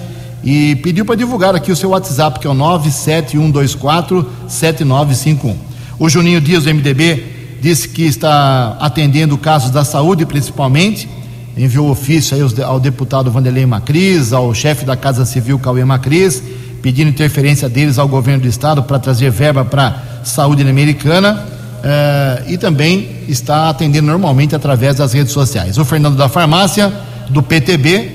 e 0.45 0.75
pediu 0.77 1.03
para 1.05 1.15
divulgar 1.15 1.55
aqui 1.55 1.71
o 1.71 1.75
seu 1.75 1.89
WhatsApp, 1.89 2.39
que 2.39 2.45
é 2.45 2.49
o 2.49 2.53
97124 2.53 4.29
7951. 4.47 5.74
O 5.97 6.09
Juninho 6.09 6.41
Dias 6.41 6.63
do 6.65 6.73
MDB 6.73 7.23
disse 7.61 7.87
que 7.87 8.03
está 8.03 8.77
atendendo 8.79 9.37
casos 9.37 9.71
da 9.71 9.83
saúde 9.83 10.25
principalmente, 10.25 11.07
enviou 11.57 11.89
ofício 11.89 12.37
ao 12.65 12.79
deputado 12.79 13.31
Vanderlei 13.31 13.65
Macris, 13.65 14.33
ao 14.33 14.53
chefe 14.53 14.85
da 14.85 14.97
Casa 14.97 15.25
Civil 15.25 15.57
Cauê 15.57 15.85
Macris, 15.85 16.43
pedindo 16.81 17.09
interferência 17.09 17.69
deles 17.69 17.97
ao 17.97 18.07
governo 18.07 18.43
do 18.43 18.47
estado 18.47 18.83
para 18.83 18.99
trazer 18.99 19.31
verba 19.31 19.63
para 19.63 20.21
saúde 20.23 20.61
americana 20.67 21.45
eh, 21.83 22.43
e 22.49 22.57
também 22.57 23.09
está 23.27 23.69
atendendo 23.69 24.07
normalmente 24.07 24.55
através 24.55 24.97
das 24.97 25.13
redes 25.13 25.31
sociais. 25.31 25.77
O 25.77 25.85
Fernando 25.85 26.17
da 26.17 26.27
Farmácia, 26.27 26.93
do 27.29 27.41
PTB, 27.41 28.11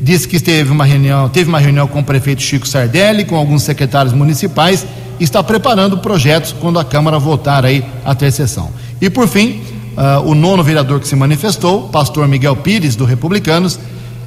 disse 0.00 0.28
que 0.28 0.38
teve 0.40 0.70
uma 0.70 0.84
reunião, 0.84 1.28
teve 1.28 1.48
uma 1.48 1.58
reunião 1.58 1.86
com 1.86 2.00
o 2.00 2.04
prefeito 2.04 2.42
Chico 2.42 2.66
Sardelli, 2.66 3.24
com 3.24 3.36
alguns 3.36 3.62
secretários 3.62 4.14
municipais, 4.14 4.86
e 5.18 5.24
está 5.24 5.42
preparando 5.42 5.98
projetos 5.98 6.52
quando 6.52 6.78
a 6.78 6.84
Câmara 6.84 7.18
voltar 7.18 7.64
aí 7.64 7.84
a 8.04 8.14
ter 8.14 8.30
sessão. 8.30 8.70
E 9.00 9.08
por 9.08 9.26
fim, 9.28 9.62
uh, 9.96 10.28
o 10.28 10.34
nono 10.34 10.62
vereador 10.62 11.00
que 11.00 11.08
se 11.08 11.16
manifestou, 11.16 11.88
pastor 11.88 12.28
Miguel 12.28 12.56
Pires, 12.56 12.96
do 12.96 13.04
Republicanos, 13.04 13.78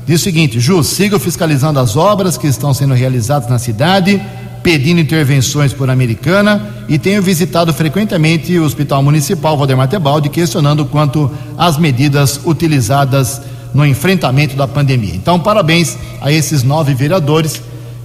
diz 0.05 0.21
o 0.21 0.23
seguinte: 0.23 0.59
Ju, 0.59 0.83
siga 0.83 1.19
fiscalizando 1.19 1.79
as 1.79 1.95
obras 1.95 2.37
que 2.37 2.47
estão 2.47 2.73
sendo 2.73 2.93
realizadas 2.93 3.49
na 3.49 3.59
cidade, 3.59 4.21
pedindo 4.63 4.99
intervenções 4.99 5.73
por 5.73 5.89
Americana 5.89 6.85
e 6.87 6.97
tenho 6.97 7.21
visitado 7.21 7.73
frequentemente 7.73 8.57
o 8.57 8.65
Hospital 8.65 9.01
Municipal 9.01 9.57
Valdemar 9.57 9.87
Tebaldi, 9.87 10.29
questionando 10.29 10.85
quanto 10.85 11.31
às 11.57 11.77
medidas 11.77 12.39
utilizadas 12.45 13.41
no 13.73 13.85
enfrentamento 13.85 14.55
da 14.55 14.67
pandemia. 14.67 15.15
Então, 15.15 15.39
parabéns 15.39 15.97
a 16.21 16.31
esses 16.31 16.63
nove 16.63 16.93
vereadores 16.93 17.61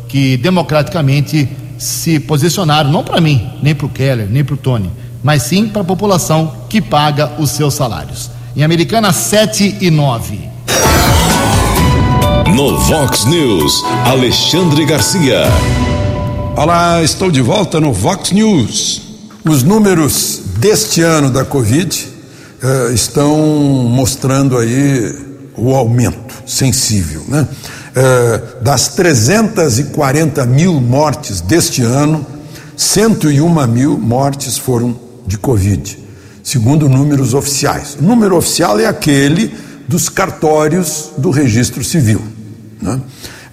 que 0.09 0.37
democraticamente 0.37 1.49
se 1.79 2.21
posicionaram, 2.21 2.91
não 2.91 3.03
para 3.03 3.21
mim, 3.21 3.51
nem 3.63 3.75
para 3.75 3.87
o 3.87 3.89
Keller, 3.89 4.29
nem 4.31 4.45
para 4.45 4.55
o 4.55 4.59
Tony, 4.59 4.91
mas 5.23 5.43
sim 5.43 5.69
para 5.69 5.83
a 5.83 5.85
população 5.85 6.53
que 6.69 6.81
paga 6.81 7.33
os 7.39 7.51
seus 7.51 7.75
salários. 7.75 8.31
Em 8.57 8.63
Americana, 8.63 9.13
7 9.13 9.79
e 9.81 9.91
9. 9.91 10.39
No 12.55 12.79
Vox 12.79 13.25
News, 13.25 13.83
Alexandre 14.05 14.85
Garcia. 14.85 15.43
Olá, 16.57 17.03
estou 17.03 17.31
de 17.31 17.41
volta 17.41 17.81
no 17.81 17.93
Vox 17.93 18.31
News. 18.31 19.03
Os 19.45 19.65
números 19.65 20.43
deste 20.59 21.03
ano 21.03 21.31
da 21.31 21.45
Covid 21.45 22.07
uh, 22.63 22.93
estão 22.95 23.37
mostrando 23.91 24.57
aí 24.57 25.34
o 25.57 25.75
aumento 25.75 26.43
sensível, 26.47 27.23
né? 27.29 27.47
Uh, 27.97 28.63
das 28.63 28.89
340 28.89 30.45
mil 30.47 30.81
mortes 30.81 31.41
deste 31.41 31.83
ano, 31.83 32.27
101 32.77 33.67
mil 33.69 33.97
mortes 33.97 34.59
foram 34.59 34.99
de 35.27 35.39
Covid, 35.39 35.99
segundo 36.43 36.89
números 36.89 37.35
oficiais. 37.35 37.97
O 38.01 38.03
número 38.03 38.37
oficial 38.37 38.81
é 38.81 38.87
aquele 38.87 39.55
dos 39.87 40.09
cartórios 40.09 41.11
do 41.17 41.31
registro 41.31 41.85
civil. 41.85 42.21
Né? 42.83 42.95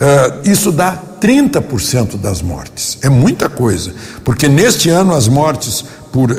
Uh, 0.02 0.50
isso 0.50 0.72
dá 0.72 1.00
30% 1.22 2.18
das 2.18 2.42
mortes. 2.42 2.98
É 3.04 3.10
muita 3.10 3.48
coisa, 3.48 3.94
porque 4.24 4.48
neste 4.48 4.90
ano 4.90 5.14
as 5.14 5.28
mortes 5.28 5.86
por 6.12 6.32
uh, 6.32 6.36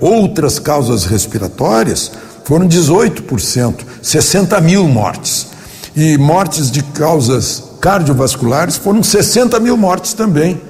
outras 0.00 0.60
causas 0.60 1.04
respiratórias 1.04 2.12
foram 2.44 2.68
18%, 2.68 3.74
60 4.02 4.60
mil 4.60 4.86
mortes. 4.88 5.48
E 5.94 6.16
mortes 6.16 6.70
de 6.70 6.82
causas 6.82 7.62
cardiovasculares 7.80 8.76
foram 8.76 9.02
60 9.02 9.58
mil 9.60 9.76
mortes 9.76 10.14
também, 10.14 10.60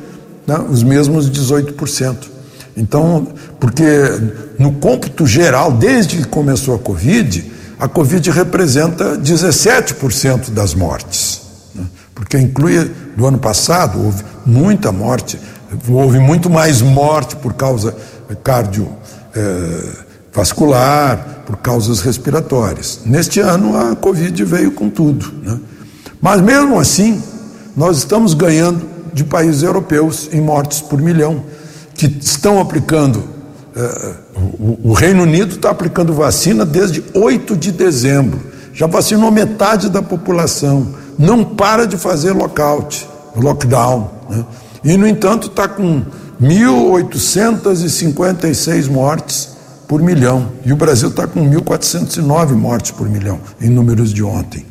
né? 0.47 0.59
os 0.69 0.83
mesmos 0.83 1.31
18%. 1.31 2.17
Então, 2.77 3.29
porque 3.61 3.85
no 4.59 4.73
cômputo 4.73 5.27
geral, 5.27 5.73
desde 5.73 6.17
que 6.17 6.25
começou 6.25 6.75
a 6.75 6.79
Covid, 6.79 7.53
a 7.79 7.87
Covid 7.87 8.31
representa 8.31 9.17
17% 9.17 10.51
das 10.51 10.75
mortes 10.75 11.43
porque 12.23 12.39
inclui 12.39 12.91
do 13.17 13.27
ano 13.27 13.39
passado 13.39 14.03
houve 14.03 14.25
muita 14.47 14.93
morte, 14.93 15.39
houve 15.89 16.19
muito 16.19 16.49
mais 16.49 16.81
morte 16.81 17.37
por 17.37 17.55
causa 17.55 17.97
cardiovascular, 18.45 18.99
eh, 19.35 20.12
por 21.47 21.59
causas 21.59 22.01
respiratórias. 22.01 23.01
Neste 23.05 23.41
ano 23.41 23.77
a 23.77 23.95
Covid 23.95 24.43
veio 24.45 24.73
com 24.73 24.89
tudo. 24.89 25.31
Né? 25.43 25.61
Mas 26.21 26.41
mesmo 26.41 26.81
assim, 26.81 27.23
nós 27.77 27.99
estamos 27.99 28.33
ganhando 28.33 28.91
de 29.13 29.25
países 29.25 29.63
europeus 29.63 30.31
em 30.33 30.41
mortes 30.41 30.81
por 30.81 30.99
milhão, 31.01 31.45
que 31.95 32.07
estão 32.07 32.59
aplicando. 32.59 33.23
Eh, 33.77 34.15
o, 34.59 34.91
o 34.91 34.95
Reino 34.95 35.25
Unido 35.25 35.57
está 35.57 35.69
aplicando 35.71 36.15
vacina 36.15 36.65
desde 36.65 37.05
8 37.13 37.55
de 37.57 37.71
dezembro, 37.71 38.41
já 38.73 38.87
vacinou 38.87 39.31
metade 39.31 39.91
da 39.91 40.01
população 40.01 40.95
não 41.19 41.45
para 41.45 41.87
de 41.87 41.99
fazer 41.99 42.33
lockout, 42.33 43.07
lockdown. 43.37 44.11
Né? 44.31 44.43
E, 44.83 44.97
no 44.97 45.07
entanto, 45.07 45.49
está 45.49 45.69
com 45.69 46.03
1.856 46.41 48.91
mortes 48.91 49.52
por 49.93 50.01
milhão. 50.01 50.53
E 50.65 50.73
o 50.73 50.77
Brasil 50.77 51.11
está 51.11 51.27
com 51.27 51.47
1.409 51.51 52.53
mortes 52.53 52.91
por 52.91 53.07
milhão, 53.11 53.39
em 53.61 53.69
números 53.69 54.11
de 54.11 54.23
ontem. 54.23 54.65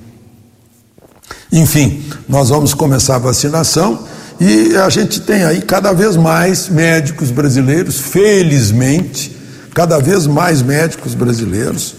Enfim, 1.51 2.03
nós 2.27 2.49
vamos 2.49 2.73
começar 2.73 3.17
a 3.17 3.19
vacinação 3.19 4.03
e 4.39 4.75
a 4.75 4.89
gente 4.89 5.21
tem 5.21 5.43
aí 5.43 5.61
cada 5.61 5.93
vez 5.93 6.17
mais 6.17 6.69
médicos 6.69 7.29
brasileiros, 7.29 7.99
felizmente, 7.99 9.37
cada 9.75 9.99
vez 9.99 10.25
mais 10.25 10.63
médicos 10.63 11.13
brasileiros, 11.13 11.93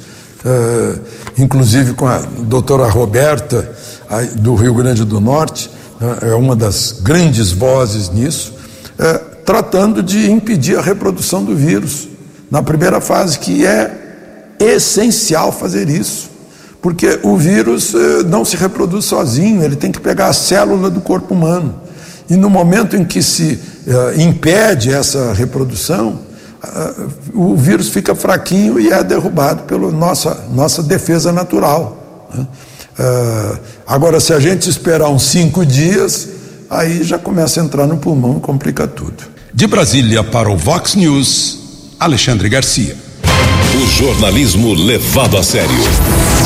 uh, 0.45 1.01
inclusive 1.39 1.95
com 1.95 2.09
a 2.09 2.18
doutora 2.18 2.89
Roberta 2.89 3.70
do 4.35 4.57
Rio 4.57 4.75
Grande 4.75 5.05
do 5.05 5.20
Norte, 5.20 5.70
né, 6.01 6.18
é 6.23 6.35
uma 6.35 6.57
das 6.57 6.97
grandes 7.01 7.53
vozes 7.53 8.11
nisso, 8.11 8.53
é, 8.99 9.12
tratando 9.47 10.03
de 10.03 10.29
impedir 10.29 10.77
a 10.77 10.83
reprodução 10.83 11.45
do 11.45 11.55
vírus 11.55 12.09
na 12.53 12.63
primeira 12.63 13.01
fase, 13.01 13.39
que 13.39 13.65
é 13.65 13.91
essencial 14.61 15.51
fazer 15.51 15.89
isso, 15.89 16.31
porque 16.83 17.19
o 17.23 17.35
vírus 17.35 17.95
é, 17.95 18.25
não 18.25 18.45
se 18.45 18.57
reproduz 18.57 19.07
sozinho, 19.07 19.65
ele 19.65 19.75
tem 19.75 19.91
que 19.91 19.99
pegar 19.99 20.27
a 20.27 20.35
célula 20.35 20.91
do 20.91 21.01
corpo 21.01 21.33
humano. 21.33 21.81
E 22.29 22.37
no 22.37 22.51
momento 22.51 22.95
em 22.95 23.07
que 23.07 23.23
se 23.23 23.59
é, 23.87 24.23
impede 24.23 24.93
essa 24.93 25.33
reprodução, 25.33 26.31
o 27.35 27.57
vírus 27.57 27.89
fica 27.89 28.15
fraquinho 28.15 28.79
e 28.79 28.93
é 28.93 29.03
derrubado 29.03 29.63
pela 29.63 29.91
nossa, 29.91 30.45
nossa 30.53 30.83
defesa 30.83 31.33
natural. 31.33 32.29
Né? 32.33 32.47
Uh, 33.01 33.59
agora, 33.85 34.21
se 34.21 34.33
a 34.33 34.39
gente 34.39 34.71
esperar 34.71 35.09
uns 35.09 35.25
cinco 35.25 35.67
dias, 35.67 36.29
aí 36.71 37.03
já 37.03 37.19
começa 37.19 37.61
a 37.61 37.65
entrar 37.65 37.87
no 37.87 37.97
pulmão 37.97 38.37
e 38.37 38.41
complica 38.41 38.87
tudo. 38.87 39.25
De 39.53 39.67
Brasília 39.67 40.23
para 40.23 40.49
o 40.49 40.57
Vox 40.57 40.95
News, 40.95 41.62
Alexandre 42.03 42.49
Garcia. 42.49 42.97
O 43.81 43.87
jornalismo 43.87 44.75
levado 44.75 45.39
a 45.39 45.43
sério. 45.45 45.71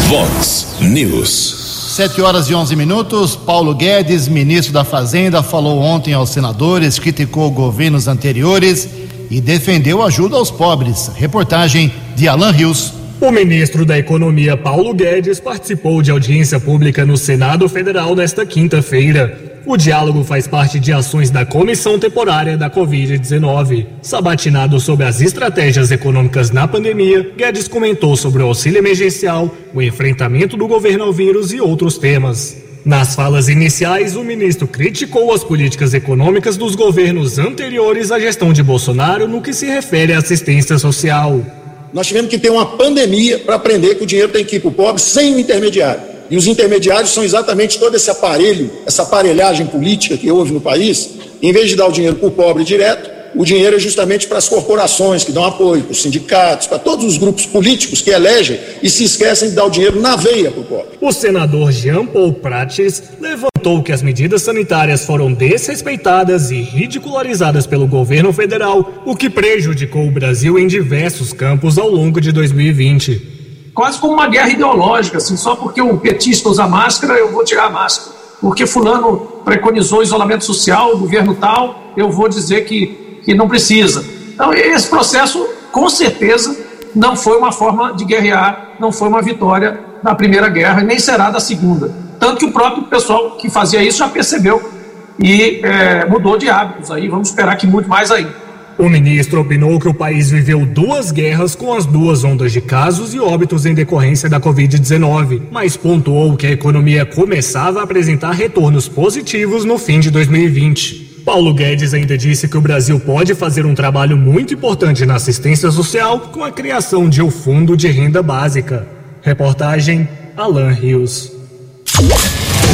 Vox 0.06 0.76
News. 0.82 1.94
Sete 1.96 2.20
horas 2.20 2.50
e 2.50 2.54
onze 2.54 2.76
minutos. 2.76 3.34
Paulo 3.34 3.74
Guedes, 3.74 4.28
ministro 4.28 4.70
da 4.70 4.84
Fazenda, 4.84 5.42
falou 5.42 5.80
ontem 5.80 6.12
aos 6.12 6.28
senadores, 6.28 6.98
criticou 6.98 7.50
governos 7.50 8.06
anteriores 8.06 8.86
e 9.30 9.40
defendeu 9.40 10.02
ajuda 10.02 10.36
aos 10.36 10.50
pobres. 10.50 11.10
Reportagem 11.16 11.90
de 12.14 12.28
Alan 12.28 12.50
Rios. 12.50 12.92
O 13.18 13.30
ministro 13.30 13.86
da 13.86 13.98
Economia 13.98 14.58
Paulo 14.58 14.92
Guedes 14.92 15.40
participou 15.40 16.02
de 16.02 16.10
audiência 16.10 16.60
pública 16.60 17.06
no 17.06 17.16
Senado 17.16 17.66
Federal 17.66 18.14
nesta 18.14 18.44
quinta-feira. 18.44 19.55
O 19.66 19.76
diálogo 19.76 20.22
faz 20.22 20.46
parte 20.46 20.78
de 20.78 20.92
ações 20.92 21.28
da 21.28 21.44
Comissão 21.44 21.98
Temporária 21.98 22.56
da 22.56 22.70
Covid-19. 22.70 23.84
Sabatinado 24.00 24.78
sobre 24.78 25.04
as 25.04 25.20
estratégias 25.20 25.90
econômicas 25.90 26.52
na 26.52 26.68
pandemia, 26.68 27.32
Guedes 27.36 27.66
comentou 27.66 28.16
sobre 28.16 28.44
o 28.44 28.46
auxílio 28.46 28.78
emergencial, 28.78 29.52
o 29.74 29.82
enfrentamento 29.82 30.56
do 30.56 30.68
governo 30.68 31.02
ao 31.02 31.12
vírus 31.12 31.52
e 31.52 31.60
outros 31.60 31.98
temas. 31.98 32.56
Nas 32.84 33.16
falas 33.16 33.48
iniciais, 33.48 34.14
o 34.14 34.22
ministro 34.22 34.68
criticou 34.68 35.34
as 35.34 35.42
políticas 35.42 35.92
econômicas 35.92 36.56
dos 36.56 36.76
governos 36.76 37.36
anteriores 37.36 38.12
à 38.12 38.20
gestão 38.20 38.52
de 38.52 38.62
Bolsonaro 38.62 39.26
no 39.26 39.42
que 39.42 39.52
se 39.52 39.66
refere 39.66 40.12
à 40.12 40.18
assistência 40.18 40.78
social. 40.78 41.44
Nós 41.92 42.06
tivemos 42.06 42.30
que 42.30 42.38
ter 42.38 42.50
uma 42.50 42.66
pandemia 42.66 43.40
para 43.40 43.56
aprender 43.56 43.96
que 43.96 44.04
o 44.04 44.06
dinheiro 44.06 44.30
tem 44.30 44.44
que 44.44 44.56
ir 44.56 44.60
para 44.60 44.68
o 44.68 44.72
pobre 44.72 45.02
sem 45.02 45.40
intermediário. 45.40 46.15
E 46.30 46.36
os 46.36 46.46
intermediários 46.46 47.10
são 47.10 47.22
exatamente 47.22 47.78
todo 47.78 47.94
esse 47.94 48.10
aparelho, 48.10 48.70
essa 48.84 49.02
aparelhagem 49.02 49.66
política 49.66 50.16
que 50.16 50.30
houve 50.30 50.52
no 50.52 50.60
país. 50.60 51.10
Em 51.42 51.52
vez 51.52 51.68
de 51.68 51.76
dar 51.76 51.86
o 51.86 51.92
dinheiro 51.92 52.16
para 52.16 52.28
o 52.28 52.32
pobre 52.32 52.64
direto, 52.64 53.16
o 53.36 53.44
dinheiro 53.44 53.76
é 53.76 53.78
justamente 53.78 54.26
para 54.26 54.38
as 54.38 54.48
corporações 54.48 55.22
que 55.22 55.30
dão 55.30 55.44
apoio, 55.44 55.82
para 55.82 55.92
os 55.92 56.00
sindicatos, 56.00 56.66
para 56.66 56.78
todos 56.78 57.04
os 57.04 57.18
grupos 57.18 57.44
políticos 57.44 58.00
que 58.00 58.10
elegem 58.10 58.58
e 58.82 58.88
se 58.88 59.04
esquecem 59.04 59.50
de 59.50 59.54
dar 59.54 59.66
o 59.66 59.70
dinheiro 59.70 60.00
na 60.00 60.16
veia 60.16 60.50
para 60.50 60.60
o 60.60 60.64
pobre. 60.64 60.98
O 61.00 61.12
senador 61.12 61.70
Jean 61.70 62.06
Paul 62.06 62.32
Prates 62.32 63.02
levantou 63.20 63.82
que 63.82 63.92
as 63.92 64.00
medidas 64.00 64.40
sanitárias 64.40 65.04
foram 65.04 65.32
desrespeitadas 65.32 66.50
e 66.50 66.62
ridicularizadas 66.62 67.66
pelo 67.66 67.86
governo 67.86 68.32
federal, 68.32 69.02
o 69.04 69.14
que 69.14 69.28
prejudicou 69.28 70.06
o 70.06 70.10
Brasil 70.10 70.58
em 70.58 70.66
diversos 70.66 71.34
campos 71.34 71.76
ao 71.76 71.90
longo 71.90 72.20
de 72.20 72.32
2020 72.32 73.35
quase 73.76 73.98
como 73.98 74.14
uma 74.14 74.26
guerra 74.26 74.48
ideológica, 74.48 75.18
assim, 75.18 75.36
só 75.36 75.54
porque 75.54 75.82
o 75.82 75.98
petista 75.98 76.48
usa 76.48 76.66
máscara, 76.66 77.12
eu 77.18 77.30
vou 77.30 77.44
tirar 77.44 77.66
a 77.66 77.70
máscara. 77.70 78.16
Porque 78.40 78.66
fulano 78.66 79.18
preconizou 79.44 80.02
isolamento 80.02 80.44
social, 80.44 80.94
o 80.94 80.98
governo 80.98 81.34
tal, 81.34 81.92
eu 81.94 82.10
vou 82.10 82.26
dizer 82.26 82.64
que, 82.64 83.20
que 83.22 83.34
não 83.34 83.46
precisa. 83.46 84.02
Então, 84.32 84.52
esse 84.54 84.88
processo, 84.88 85.46
com 85.70 85.90
certeza, 85.90 86.56
não 86.94 87.14
foi 87.14 87.36
uma 87.36 87.52
forma 87.52 87.92
de 87.92 88.06
guerrear, 88.06 88.76
não 88.80 88.90
foi 88.90 89.08
uma 89.08 89.20
vitória 89.20 89.78
na 90.02 90.14
Primeira 90.14 90.48
Guerra, 90.48 90.80
nem 90.80 90.98
será 90.98 91.30
da 91.30 91.38
Segunda. 91.38 91.94
Tanto 92.18 92.38
que 92.38 92.46
o 92.46 92.52
próprio 92.52 92.84
pessoal 92.84 93.32
que 93.32 93.50
fazia 93.50 93.82
isso 93.82 93.98
já 93.98 94.08
percebeu 94.08 94.70
e 95.18 95.60
é, 95.62 96.06
mudou 96.06 96.38
de 96.38 96.48
hábitos 96.48 96.90
aí, 96.90 97.08
vamos 97.08 97.28
esperar 97.28 97.56
que 97.56 97.66
mude 97.66 97.86
mais 97.86 98.10
ainda. 98.10 98.45
O 98.78 98.90
ministro 98.90 99.40
opinou 99.40 99.80
que 99.80 99.88
o 99.88 99.94
país 99.94 100.30
viveu 100.30 100.66
duas 100.66 101.10
guerras 101.10 101.54
com 101.54 101.72
as 101.72 101.86
duas 101.86 102.24
ondas 102.24 102.52
de 102.52 102.60
casos 102.60 103.14
e 103.14 103.18
óbitos 103.18 103.64
em 103.64 103.72
decorrência 103.72 104.28
da 104.28 104.38
Covid-19, 104.38 105.40
mas 105.50 105.78
pontuou 105.78 106.36
que 106.36 106.46
a 106.46 106.50
economia 106.50 107.06
começava 107.06 107.80
a 107.80 107.84
apresentar 107.84 108.32
retornos 108.32 108.86
positivos 108.86 109.64
no 109.64 109.78
fim 109.78 109.98
de 109.98 110.10
2020. 110.10 111.22
Paulo 111.24 111.54
Guedes 111.54 111.94
ainda 111.94 112.18
disse 112.18 112.46
que 112.48 112.56
o 112.58 112.60
Brasil 112.60 113.00
pode 113.00 113.34
fazer 113.34 113.64
um 113.64 113.74
trabalho 113.74 114.16
muito 114.16 114.52
importante 114.52 115.06
na 115.06 115.14
assistência 115.14 115.70
social 115.70 116.20
com 116.20 116.44
a 116.44 116.52
criação 116.52 117.08
de 117.08 117.22
um 117.22 117.30
fundo 117.30 117.76
de 117.76 117.88
renda 117.88 118.22
básica. 118.22 118.86
Reportagem 119.22 120.06
Alan 120.36 120.70
Rios. 120.70 121.32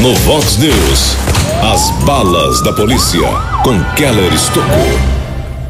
No 0.03 0.14
Vox 0.16 0.59
News, 0.59 1.16
as 1.62 2.05
balas 2.05 2.61
da 2.62 2.72
polícia 2.72 3.20
com 3.62 3.80
Keller 3.94 4.34
Estocou. 4.34 5.11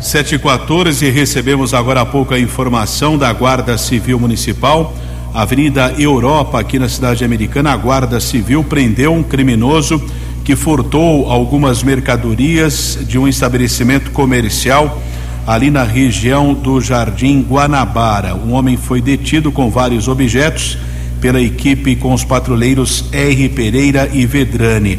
714 0.02 1.08
recebemos 1.10 1.72
agora 1.72 2.00
há 2.00 2.04
pouco 2.04 2.34
a 2.34 2.38
informação 2.38 3.16
da 3.16 3.32
Guarda 3.32 3.78
Civil 3.78 4.18
Municipal. 4.18 4.92
Avenida 5.32 5.94
Europa, 5.96 6.58
aqui 6.58 6.76
na 6.76 6.88
cidade 6.88 7.24
americana, 7.24 7.72
a 7.72 7.76
Guarda 7.76 8.18
Civil 8.18 8.64
prendeu 8.64 9.14
um 9.14 9.22
criminoso 9.22 10.02
que 10.44 10.56
furtou 10.56 11.30
algumas 11.30 11.84
mercadorias 11.84 12.98
de 13.02 13.16
um 13.16 13.28
estabelecimento 13.28 14.10
comercial 14.10 15.00
ali 15.46 15.70
na 15.70 15.84
região 15.84 16.52
do 16.52 16.80
Jardim 16.80 17.40
Guanabara. 17.48 18.34
Um 18.34 18.54
homem 18.54 18.76
foi 18.76 19.00
detido 19.00 19.52
com 19.52 19.70
vários 19.70 20.08
objetos 20.08 20.78
pela 21.20 21.40
equipe 21.40 21.94
com 21.94 22.12
os 22.12 22.24
patrulheiros 22.24 23.04
R. 23.12 23.48
Pereira 23.50 24.10
e 24.12 24.26
Vedrani. 24.26 24.98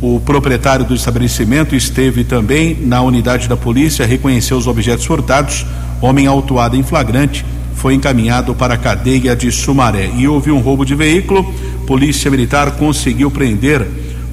O 0.00 0.20
proprietário 0.20 0.84
do 0.84 0.94
estabelecimento 0.94 1.74
esteve 1.74 2.22
também 2.22 2.78
na 2.80 3.02
unidade 3.02 3.48
da 3.48 3.56
polícia, 3.56 4.06
reconheceu 4.06 4.56
os 4.56 4.68
objetos 4.68 5.04
furtados. 5.04 5.66
Homem 6.00 6.28
autuado 6.28 6.76
em 6.76 6.84
flagrante 6.84 7.44
foi 7.74 7.94
encaminhado 7.94 8.54
para 8.54 8.74
a 8.74 8.78
cadeia 8.78 9.34
de 9.34 9.50
Sumaré. 9.50 10.08
E 10.16 10.28
houve 10.28 10.52
um 10.52 10.60
roubo 10.60 10.84
de 10.84 10.94
veículo. 10.94 11.52
Polícia 11.84 12.30
Militar 12.30 12.72
conseguiu 12.72 13.28
prender 13.28 13.84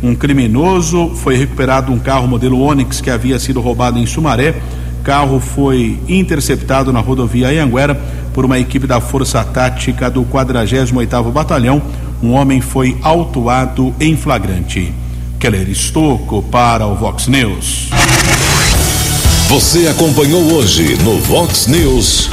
um 0.03 0.13
criminoso. 0.13 1.16
Foi 1.16 1.36
recuperado 1.36 1.91
um 1.91 1.97
carro 1.97 2.28
modelo 2.28 2.61
Onix 2.61 3.01
que 3.01 3.09
havia 3.09 3.39
sido 3.39 3.59
roubado 3.59 3.97
em 3.97 4.05
Sumaré. 4.05 4.55
Carro 5.03 5.39
foi 5.39 5.99
interceptado 6.07 6.93
na 6.93 6.99
rodovia 6.99 7.49
Anhanguera 7.49 7.99
por 8.36 8.45
uma 8.45 8.59
equipe 8.59 8.86
da 8.86 9.01
Força 9.01 9.43
Tática 9.43 10.11
do 10.11 10.24
48º 10.26 11.32
Batalhão. 11.32 11.82
Um 12.22 12.34
homem 12.34 12.61
foi 12.61 12.95
autuado 13.01 13.95
em 13.99 14.16
flagrante. 14.16 14.93
Keller 15.45 15.69
Estocco 15.69 16.41
para 16.41 16.87
o 16.87 16.95
Vox 16.95 17.27
News. 17.27 17.89
Você 19.47 19.87
acompanhou 19.87 20.41
hoje 20.53 20.97
no 21.03 21.19
Vox 21.19 21.67
News. 21.67 22.31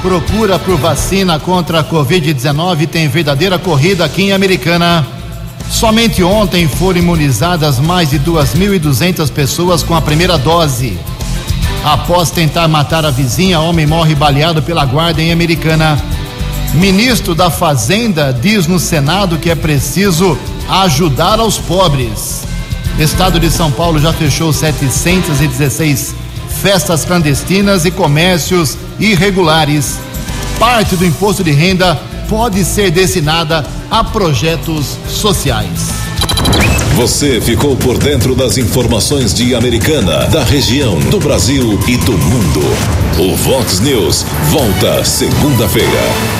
Procura 0.00 0.58
por 0.58 0.78
vacina 0.78 1.38
contra 1.38 1.80
a 1.80 1.84
Covid-19 1.84 2.88
tem 2.88 3.06
verdadeira 3.06 3.58
corrida 3.58 4.02
aqui 4.02 4.22
em 4.22 4.32
Americana. 4.32 5.06
Somente 5.68 6.22
ontem 6.22 6.66
foram 6.66 7.00
imunizadas 7.00 7.78
mais 7.78 8.08
de 8.08 8.18
2.200 8.18 9.30
pessoas 9.30 9.82
com 9.82 9.94
a 9.94 10.00
primeira 10.00 10.38
dose. 10.38 10.98
Após 11.84 12.30
tentar 12.30 12.66
matar 12.66 13.04
a 13.04 13.10
vizinha, 13.10 13.60
homem 13.60 13.86
morre 13.86 14.14
baleado 14.14 14.62
pela 14.62 14.86
guarda 14.86 15.20
em 15.20 15.32
Americana. 15.32 16.02
Ministro 16.72 17.34
da 17.34 17.50
Fazenda 17.50 18.32
diz 18.32 18.66
no 18.66 18.78
Senado 18.78 19.36
que 19.36 19.50
é 19.50 19.54
preciso 19.54 20.38
ajudar 20.68 21.40
aos 21.40 21.58
pobres. 21.58 22.42
Estado 22.98 23.40
de 23.40 23.50
São 23.50 23.70
Paulo 23.70 23.98
já 23.98 24.12
fechou 24.12 24.52
716 24.52 26.14
festas 26.60 27.04
clandestinas 27.04 27.84
e 27.84 27.90
comércios 27.90 28.76
irregulares. 28.98 29.98
Parte 30.58 30.96
do 30.96 31.06
imposto 31.06 31.44
de 31.44 31.52
renda 31.52 31.94
pode 32.28 32.64
ser 32.64 32.90
destinada 32.90 33.64
a 33.90 34.04
projetos 34.04 34.98
sociais. 35.08 36.08
Você 36.96 37.40
ficou 37.40 37.76
por 37.76 37.96
dentro 37.96 38.34
das 38.34 38.58
informações 38.58 39.32
de 39.32 39.54
Americana, 39.54 40.26
da 40.26 40.42
região, 40.42 40.98
do 40.98 41.20
Brasil 41.20 41.78
e 41.86 41.96
do 41.96 42.18
mundo. 42.18 42.60
O 43.18 43.36
Vox 43.36 43.78
News 43.78 44.26
volta 44.50 45.04
segunda-feira. 45.04 46.36